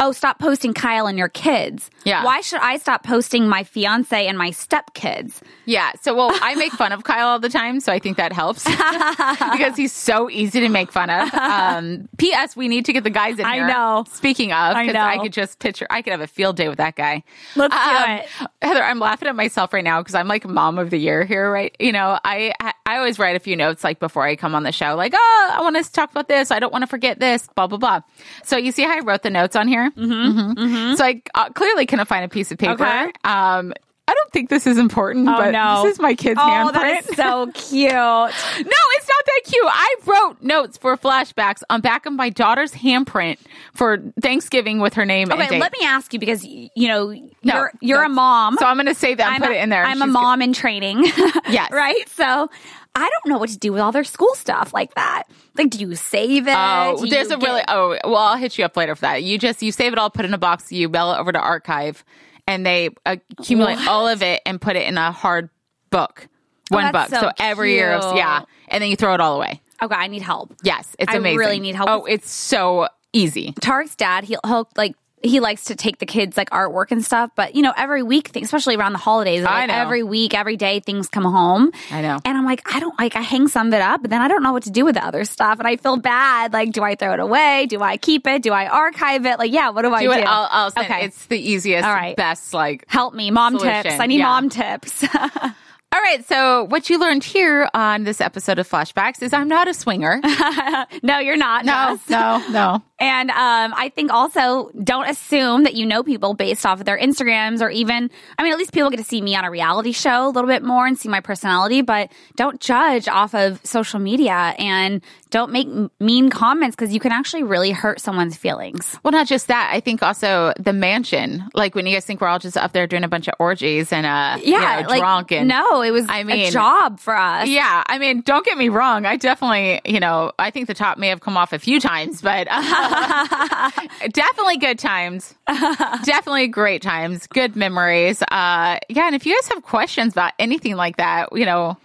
oh, 0.00 0.12
stop 0.12 0.38
posting 0.38 0.74
Kyle 0.74 1.06
and 1.06 1.16
your 1.18 1.28
kids. 1.28 1.90
Yeah. 2.04 2.22
Why 2.24 2.40
should 2.42 2.60
I 2.60 2.76
stop 2.76 3.02
posting 3.02 3.48
my 3.48 3.64
fiance 3.64 4.26
and 4.26 4.36
my 4.38 4.50
stepkids? 4.50 5.40
Yeah. 5.64 5.92
So, 6.02 6.14
well, 6.14 6.30
I 6.42 6.54
make 6.54 6.72
fun 6.72 6.92
of 6.92 7.02
Kyle 7.04 7.26
all 7.28 7.38
the 7.40 7.48
time, 7.48 7.80
so 7.80 7.92
I 7.92 7.98
think 7.98 8.16
that 8.18 8.32
helps 8.32 8.64
because 9.52 9.76
he's 9.76 9.92
so 9.92 10.30
easy 10.30 10.60
to 10.60 10.68
make 10.68 10.92
fun 10.92 11.10
of. 11.10 11.32
Um, 11.34 12.08
P.S. 12.18 12.56
We 12.56 12.68
need 12.68 12.84
to 12.86 12.92
get 12.92 13.04
the 13.04 13.10
guys 13.10 13.38
in 13.38 13.44
I 13.46 13.66
know. 13.66 14.04
Speaking 14.12 14.52
of, 14.52 14.76
I 14.76 14.84
'cause 14.86 14.94
know. 14.94 15.00
I 15.00 15.18
could 15.18 15.32
just 15.32 15.58
picture. 15.58 15.86
I 15.90 16.02
could 16.02 16.10
have 16.12 16.20
a 16.20 16.26
field 16.26 16.56
day 16.56 16.68
with 16.68 16.78
that 16.78 16.94
guy. 16.96 17.22
Let's 17.56 17.74
do 17.74 17.80
Um, 17.80 18.10
it. 18.10 18.26
Heather, 18.62 18.82
I'm 18.84 18.98
laughing 18.98 19.28
at 19.28 19.36
myself 19.36 19.72
right 19.72 19.84
now 19.84 20.00
because 20.00 20.14
I'm 20.14 20.28
like 20.28 20.46
mom 20.46 20.78
of 20.78 20.90
the 20.90 20.98
year 20.98 21.24
here, 21.24 21.50
right? 21.50 21.74
You 21.80 21.92
know, 21.92 22.18
I 22.24 22.52
I 22.84 22.98
always 22.98 23.18
write 23.18 23.36
a 23.36 23.40
few 23.40 23.56
notes 23.56 23.82
like 23.82 23.98
before 23.98 24.24
I 24.24 24.36
come 24.36 24.54
on 24.54 24.62
the 24.62 24.72
show, 24.72 24.94
like, 24.94 25.14
oh, 25.16 25.50
I 25.56 25.60
want 25.62 25.76
to 25.82 25.92
talk 25.92 26.10
about 26.10 26.28
this. 26.28 26.50
I 26.50 26.58
don't 26.60 26.72
want 26.72 26.82
to 26.82 26.86
forget 26.86 27.18
this. 27.18 27.48
Blah 27.56 27.66
blah 27.66 27.78
blah. 27.78 28.00
So 28.44 28.56
you 28.56 28.72
see 28.72 28.82
how 28.84 28.96
I 28.96 29.00
wrote 29.00 29.22
the 29.22 29.30
notes 29.30 29.56
on 29.56 29.68
here? 29.68 29.85
Mm-hmm. 29.90 30.94
So 30.94 31.04
I 31.04 31.22
uh, 31.34 31.50
clearly 31.50 31.86
couldn't 31.86 32.06
find 32.06 32.24
a 32.24 32.28
piece 32.28 32.50
of 32.52 32.58
paper. 32.58 32.72
Okay. 32.84 33.12
Um, 33.24 33.72
I 34.08 34.14
don't 34.14 34.30
think 34.32 34.50
this 34.50 34.68
is 34.68 34.78
important, 34.78 35.28
Oh, 35.28 35.36
but 35.36 35.50
no. 35.50 35.82
this 35.82 35.94
is 35.94 36.00
my 36.00 36.14
kid's 36.14 36.38
Oh, 36.40 36.46
handprint. 36.46 36.72
that 36.74 37.10
is 37.10 37.16
so 37.16 37.50
cute. 37.52 37.90
no, 37.92 38.28
it's 38.28 39.08
not 39.08 39.24
that 39.26 39.40
cute. 39.44 39.64
I 39.66 39.94
wrote 40.06 40.42
notes 40.42 40.78
for 40.78 40.96
flashbacks 40.96 41.62
on 41.70 41.80
back 41.80 42.06
of 42.06 42.12
my 42.12 42.30
daughter's 42.30 42.70
handprint 42.72 43.38
for 43.74 43.98
Thanksgiving 44.22 44.78
with 44.78 44.94
her 44.94 45.04
name. 45.04 45.32
and 45.32 45.42
Okay, 45.42 45.58
let 45.58 45.72
me 45.72 45.80
ask 45.82 46.12
you 46.12 46.20
because 46.20 46.44
you 46.44 46.70
know 46.86 47.08
No, 47.10 47.20
you're 47.42 47.72
you're 47.80 48.02
a 48.04 48.08
mom. 48.08 48.56
So 48.58 48.66
I'm 48.66 48.76
going 48.76 48.86
to 48.86 48.94
say 48.94 49.14
that 49.16 49.26
and 49.26 49.34
I'm 49.34 49.40
put 49.40 49.50
a- 49.56 49.58
it 49.58 49.62
in 49.64 49.70
there. 49.70 49.84
I'm 49.84 50.00
a 50.00 50.04
She's 50.04 50.12
mom 50.12 50.40
in 50.40 50.52
training. 50.52 51.02
Yes. 51.48 51.70
right? 51.72 52.08
So 52.10 52.48
I 52.96 53.08
don't 53.10 53.26
know 53.32 53.38
what 53.38 53.50
to 53.50 53.58
do 53.58 53.72
with 53.72 53.80
all 53.82 53.92
their 53.92 54.04
school 54.04 54.34
stuff 54.34 54.72
like 54.74 54.94
that. 54.94 55.24
Like, 55.56 55.70
do 55.70 55.78
you 55.78 55.94
save 55.94 56.48
it? 56.48 56.54
Oh, 56.56 56.96
Do 56.98 57.08
there's 57.08 57.30
a 57.30 57.36
really 57.38 57.60
get- 57.60 57.68
oh 57.70 57.96
well, 58.04 58.16
I'll 58.16 58.36
hit 58.36 58.56
you 58.58 58.64
up 58.64 58.76
later 58.76 58.94
for 58.94 59.02
that. 59.02 59.22
You 59.22 59.38
just 59.38 59.62
you 59.62 59.70
save 59.70 59.92
it 59.92 59.98
all, 59.98 60.10
put 60.10 60.24
it 60.24 60.28
in 60.28 60.34
a 60.34 60.38
box, 60.38 60.72
you 60.72 60.88
mail 60.88 61.12
it 61.12 61.18
over 61.18 61.30
to 61.30 61.38
Artkive, 61.38 62.02
and 62.48 62.64
they 62.66 62.88
accumulate 63.04 63.76
What? 63.76 63.88
all 63.88 64.08
of 64.08 64.22
it 64.22 64.40
and 64.46 64.60
put 64.60 64.76
it 64.76 64.86
in 64.88 64.96
a 64.98 65.12
hard 65.12 65.50
book, 65.90 66.26
oh, 66.72 66.76
one 66.76 66.86
Oh, 66.86 66.92
book. 66.92 67.08
so 67.10 67.30
every 67.38 67.74
year, 67.74 67.98
cute. 68.00 68.16
yeah, 68.16 68.42
and 68.68 68.82
then 68.82 68.88
you 68.90 68.96
throw 68.96 69.14
it 69.14 69.20
all 69.20 69.36
away. 69.36 69.60
Okay, 69.82 69.94
I 69.94 70.06
need 70.06 70.22
help. 70.22 70.54
Yes, 70.62 70.96
it's 70.98 71.12
I 71.12 71.16
amazing. 71.18 71.36
really 71.38 71.60
need 71.60 71.74
help. 71.74 71.90
Oh, 71.90 72.04
it's 72.06 72.30
so 72.30 72.88
easy. 73.12 73.52
Tarek's 73.60 73.94
dad, 73.94 74.24
he'll, 74.24 74.40
he'll 74.46 74.68
like 74.76 74.94
he 75.22 75.40
likes 75.40 75.64
to 75.64 75.74
take 75.74 75.98
the 75.98 76.06
kids 76.06 76.36
like 76.36 76.50
artwork 76.50 76.90
and 76.92 77.04
stuff, 77.04 77.30
but 77.34 77.54
you 77.54 77.62
know, 77.62 77.72
every 77.76 78.02
week, 78.02 78.34
especially 78.36 78.76
around 78.76 78.92
the 78.92 78.98
holidays, 78.98 79.44
I 79.44 79.66
like, 79.66 79.70
every 79.70 80.02
week, 80.02 80.34
every 80.34 80.56
day, 80.56 80.80
things 80.80 81.08
come 81.08 81.24
home. 81.24 81.72
I 81.90 82.02
know. 82.02 82.18
and 82.24 82.38
I'm 82.38 82.44
like, 82.44 82.62
I 82.72 82.80
don't 82.80 82.96
like. 82.98 83.16
I 83.16 83.20
hang 83.22 83.48
some 83.48 83.68
of 83.68 83.74
it 83.74 83.80
up, 83.80 84.02
but 84.02 84.10
then 84.10 84.20
I 84.20 84.28
don't 84.28 84.42
know 84.42 84.52
what 84.52 84.64
to 84.64 84.70
do 84.70 84.84
with 84.84 84.94
the 84.94 85.04
other 85.04 85.24
stuff, 85.24 85.58
and 85.58 85.66
I 85.66 85.76
feel 85.76 85.96
bad. 85.96 86.52
Like, 86.52 86.72
do 86.72 86.82
I 86.82 86.94
throw 86.94 87.14
it 87.14 87.20
away? 87.20 87.66
Do 87.68 87.80
I 87.82 87.96
keep 87.96 88.26
it? 88.26 88.42
Do 88.42 88.52
I 88.52 88.66
archive 88.68 89.26
it? 89.26 89.38
Like, 89.38 89.52
yeah, 89.52 89.70
what 89.70 89.82
do 89.82 89.92
I 89.92 90.02
Do 90.02 90.12
do? 90.12 90.18
it. 90.18 90.26
I'll, 90.26 90.48
I'll 90.50 90.70
send 90.70 90.86
okay, 90.86 91.04
It's 91.06 91.26
the 91.26 91.38
easiest, 91.38 91.86
All 91.86 91.94
right. 91.94 92.16
best. 92.16 92.52
Like 92.54 92.84
help 92.88 93.14
me, 93.14 93.30
mom 93.30 93.58
Solution, 93.58 93.82
tips. 93.84 94.00
I 94.00 94.06
need 94.06 94.18
yeah. 94.18 94.24
mom 94.26 94.48
tips. 94.50 95.02
all 95.14 96.00
right. 96.02 96.26
So 96.28 96.64
what 96.64 96.90
you 96.90 96.98
learned 96.98 97.24
here 97.24 97.68
on 97.72 98.04
this 98.04 98.20
episode 98.20 98.58
of 98.58 98.68
Flashbacks 98.68 99.22
is 99.22 99.32
I'm 99.32 99.48
not 99.48 99.66
a 99.68 99.74
swinger. 99.74 100.20
no, 101.02 101.18
you're 101.18 101.36
not. 101.36 101.64
No, 101.64 101.96
Jess. 101.96 102.08
no, 102.10 102.44
no. 102.50 102.82
And 102.98 103.30
um, 103.30 103.74
I 103.76 103.90
think 103.94 104.10
also 104.10 104.70
don't 104.82 105.08
assume 105.08 105.64
that 105.64 105.74
you 105.74 105.84
know 105.84 106.02
people 106.02 106.32
based 106.32 106.64
off 106.64 106.78
of 106.80 106.86
their 106.86 106.98
Instagrams 106.98 107.60
or 107.60 107.68
even, 107.68 108.10
I 108.38 108.42
mean, 108.42 108.52
at 108.52 108.58
least 108.58 108.72
people 108.72 108.88
get 108.88 108.96
to 108.96 109.04
see 109.04 109.20
me 109.20 109.36
on 109.36 109.44
a 109.44 109.50
reality 109.50 109.92
show 109.92 110.26
a 110.28 110.30
little 110.30 110.48
bit 110.48 110.62
more 110.62 110.86
and 110.86 110.98
see 110.98 111.08
my 111.10 111.20
personality, 111.20 111.82
but 111.82 112.10
don't 112.36 112.58
judge 112.60 113.06
off 113.06 113.34
of 113.34 113.60
social 113.66 114.00
media 114.00 114.54
and 114.58 115.02
don't 115.28 115.52
make 115.52 115.68
mean 116.00 116.30
comments 116.30 116.74
because 116.74 116.94
you 116.94 117.00
can 117.00 117.12
actually 117.12 117.42
really 117.42 117.70
hurt 117.70 118.00
someone's 118.00 118.36
feelings. 118.36 118.98
Well, 119.02 119.12
not 119.12 119.26
just 119.26 119.48
that. 119.48 119.70
I 119.74 119.80
think 119.80 120.02
also 120.02 120.54
the 120.58 120.72
mansion. 120.72 121.44
Like 121.52 121.74
when 121.74 121.84
you 121.84 121.94
guys 121.94 122.06
think 122.06 122.22
we're 122.22 122.28
all 122.28 122.38
just 122.38 122.56
up 122.56 122.72
there 122.72 122.86
doing 122.86 123.04
a 123.04 123.08
bunch 123.08 123.28
of 123.28 123.34
orgies 123.38 123.92
and 123.92 124.06
uh, 124.06 124.38
you 124.42 124.52
Yeah, 124.52 124.80
know, 124.82 124.88
like 124.88 125.00
drunk 125.00 125.32
and 125.32 125.48
no, 125.48 125.82
it 125.82 125.90
was 125.90 126.06
I 126.08 126.22
mean- 126.24 126.46
a 126.46 126.50
job 126.50 126.98
for 127.00 127.14
us. 127.14 127.48
Yeah, 127.48 127.82
I 127.86 127.98
mean, 127.98 128.22
don't 128.22 128.46
get 128.46 128.56
me 128.56 128.70
wrong. 128.70 129.04
I 129.04 129.16
definitely, 129.16 129.82
you 129.84 130.00
know, 130.00 130.32
I 130.38 130.50
think 130.50 130.66
the 130.68 130.74
top 130.74 130.96
may 130.96 131.08
have 131.08 131.20
come 131.20 131.36
off 131.36 131.52
a 131.52 131.58
few 131.58 131.78
times, 131.80 132.22
but 132.22 132.46
uh, 132.50 132.85
definitely 134.12 134.56
good 134.58 134.78
times. 134.78 135.34
definitely 135.46 136.48
great 136.48 136.82
times, 136.82 137.26
good 137.26 137.56
memories. 137.56 138.22
Uh, 138.22 138.78
yeah, 138.88 139.06
and 139.06 139.14
if 139.14 139.26
you 139.26 139.34
guys 139.34 139.48
have 139.54 139.62
questions 139.62 140.12
about 140.12 140.32
anything 140.38 140.76
like 140.76 140.96
that, 140.96 141.28
you 141.32 141.44
know, 141.46 141.76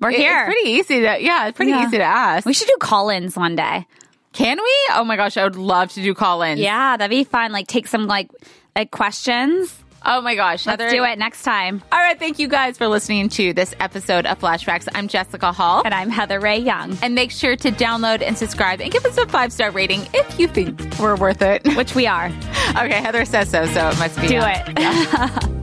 We're 0.00 0.10
it- 0.10 0.18
here. 0.18 0.38
It's 0.38 0.54
pretty 0.54 0.70
easy 0.70 1.00
to, 1.00 1.18
yeah, 1.22 1.48
it's 1.48 1.56
pretty 1.56 1.72
Yeah. 1.72 1.86
easy 1.86 1.98
to 1.98 2.04
ask. 2.04 2.46
We 2.46 2.52
should 2.54 2.68
do 2.68 2.76
call-ins 2.80 3.36
one 3.36 3.56
day. 3.56 3.86
Can 4.32 4.58
we? 4.58 4.76
Oh 4.92 5.04
my 5.04 5.16
gosh, 5.16 5.36
I 5.36 5.44
would 5.44 5.56
love 5.56 5.90
to 5.92 6.02
do 6.02 6.14
call-ins. 6.14 6.60
Yeah, 6.60 6.96
that'd 6.96 7.10
be 7.10 7.24
fun. 7.24 7.50
Like 7.52 7.66
take 7.66 7.88
some 7.88 8.06
like 8.06 8.30
like 8.76 8.90
questions. 8.92 9.76
Oh 10.02 10.22
my 10.22 10.34
gosh, 10.34 10.66
Let's 10.66 10.92
do 10.92 11.04
it 11.04 11.18
next 11.18 11.42
time. 11.42 11.82
All 11.92 11.98
right, 11.98 12.18
thank 12.18 12.38
you 12.38 12.48
guys 12.48 12.78
for 12.78 12.88
listening 12.88 13.28
to 13.30 13.52
this 13.52 13.74
episode 13.80 14.24
of 14.24 14.38
Flashbacks. 14.38 14.88
I'm 14.94 15.08
Jessica 15.08 15.52
Hall. 15.52 15.82
And 15.84 15.92
I'm 15.92 16.08
Heather 16.08 16.40
Rae 16.40 16.58
Young. 16.58 16.96
And 17.02 17.14
make 17.14 17.30
sure 17.30 17.54
to 17.56 17.70
download 17.70 18.22
and 18.22 18.36
subscribe 18.36 18.80
and 18.80 18.90
give 18.90 19.04
us 19.04 19.18
a 19.18 19.26
five 19.26 19.52
star 19.52 19.70
rating 19.70 20.08
if 20.14 20.40
you 20.40 20.48
think 20.48 20.80
we're 20.98 21.16
worth 21.16 21.42
it. 21.42 21.66
Which 21.76 21.94
we 21.94 22.06
are. 22.06 22.30
Okay, 22.70 23.00
Heather 23.00 23.24
says 23.24 23.50
so, 23.50 23.66
so 23.66 23.88
it 23.88 23.98
must 23.98 24.20
be. 24.20 24.28
Do 24.28 24.38
it. 24.40 25.56